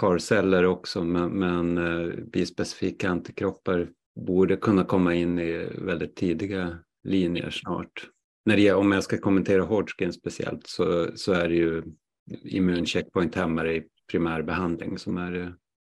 [0.00, 3.88] Karceller också, men, men uh, bispecifika antikroppar
[4.20, 8.08] borde kunna komma in i väldigt tidiga linjer snart.
[8.44, 11.82] När det, om jag ska kommentera Hodgkin speciellt så, så är det ju
[12.44, 15.52] immuncheckpoint-hämmare i primärbehandling som är det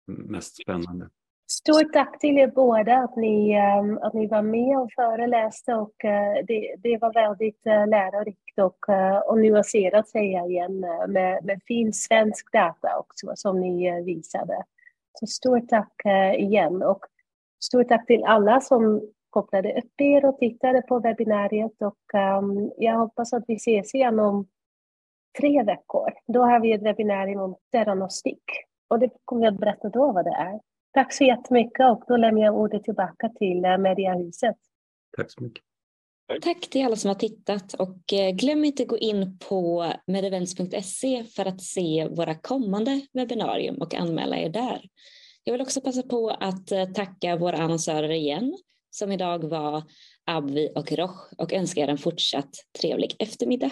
[0.06, 1.08] mest spännande.
[1.50, 6.04] Stort tack till er båda att ni, ehm, att ni var med och föreläste och
[6.04, 8.88] eh, det, det var väldigt eh, lärorikt och,
[9.26, 14.64] och nyanserat säger jag igen med, med fin svensk data också som ni visade.
[15.20, 15.92] Så stort tack
[16.38, 17.00] igen och
[17.60, 22.98] stort tack till alla som kopplade upp er och tittade på webbinariet och um, jag
[22.98, 24.46] hoppas att vi ses igen om
[25.40, 26.12] tre veckor.
[26.26, 28.42] Då har vi ett webbinarium om diagnostik
[28.88, 30.60] och det kommer jag att berätta då vad det är.
[30.92, 34.56] Tack så jättemycket och då lämnar jag ordet tillbaka till eh, Mediahuset.
[35.16, 35.64] Tack så mycket.
[36.42, 41.46] Tack till alla som har tittat och eh, glöm inte gå in på medevents.se för
[41.46, 44.82] att se våra kommande webbinarium och anmäla er där.
[45.44, 48.56] Jag vill också passa på att eh, tacka våra annonsörer igen
[48.90, 49.82] som idag var
[50.26, 53.70] Abvi och Roch och önskar er en fortsatt trevlig eftermiddag.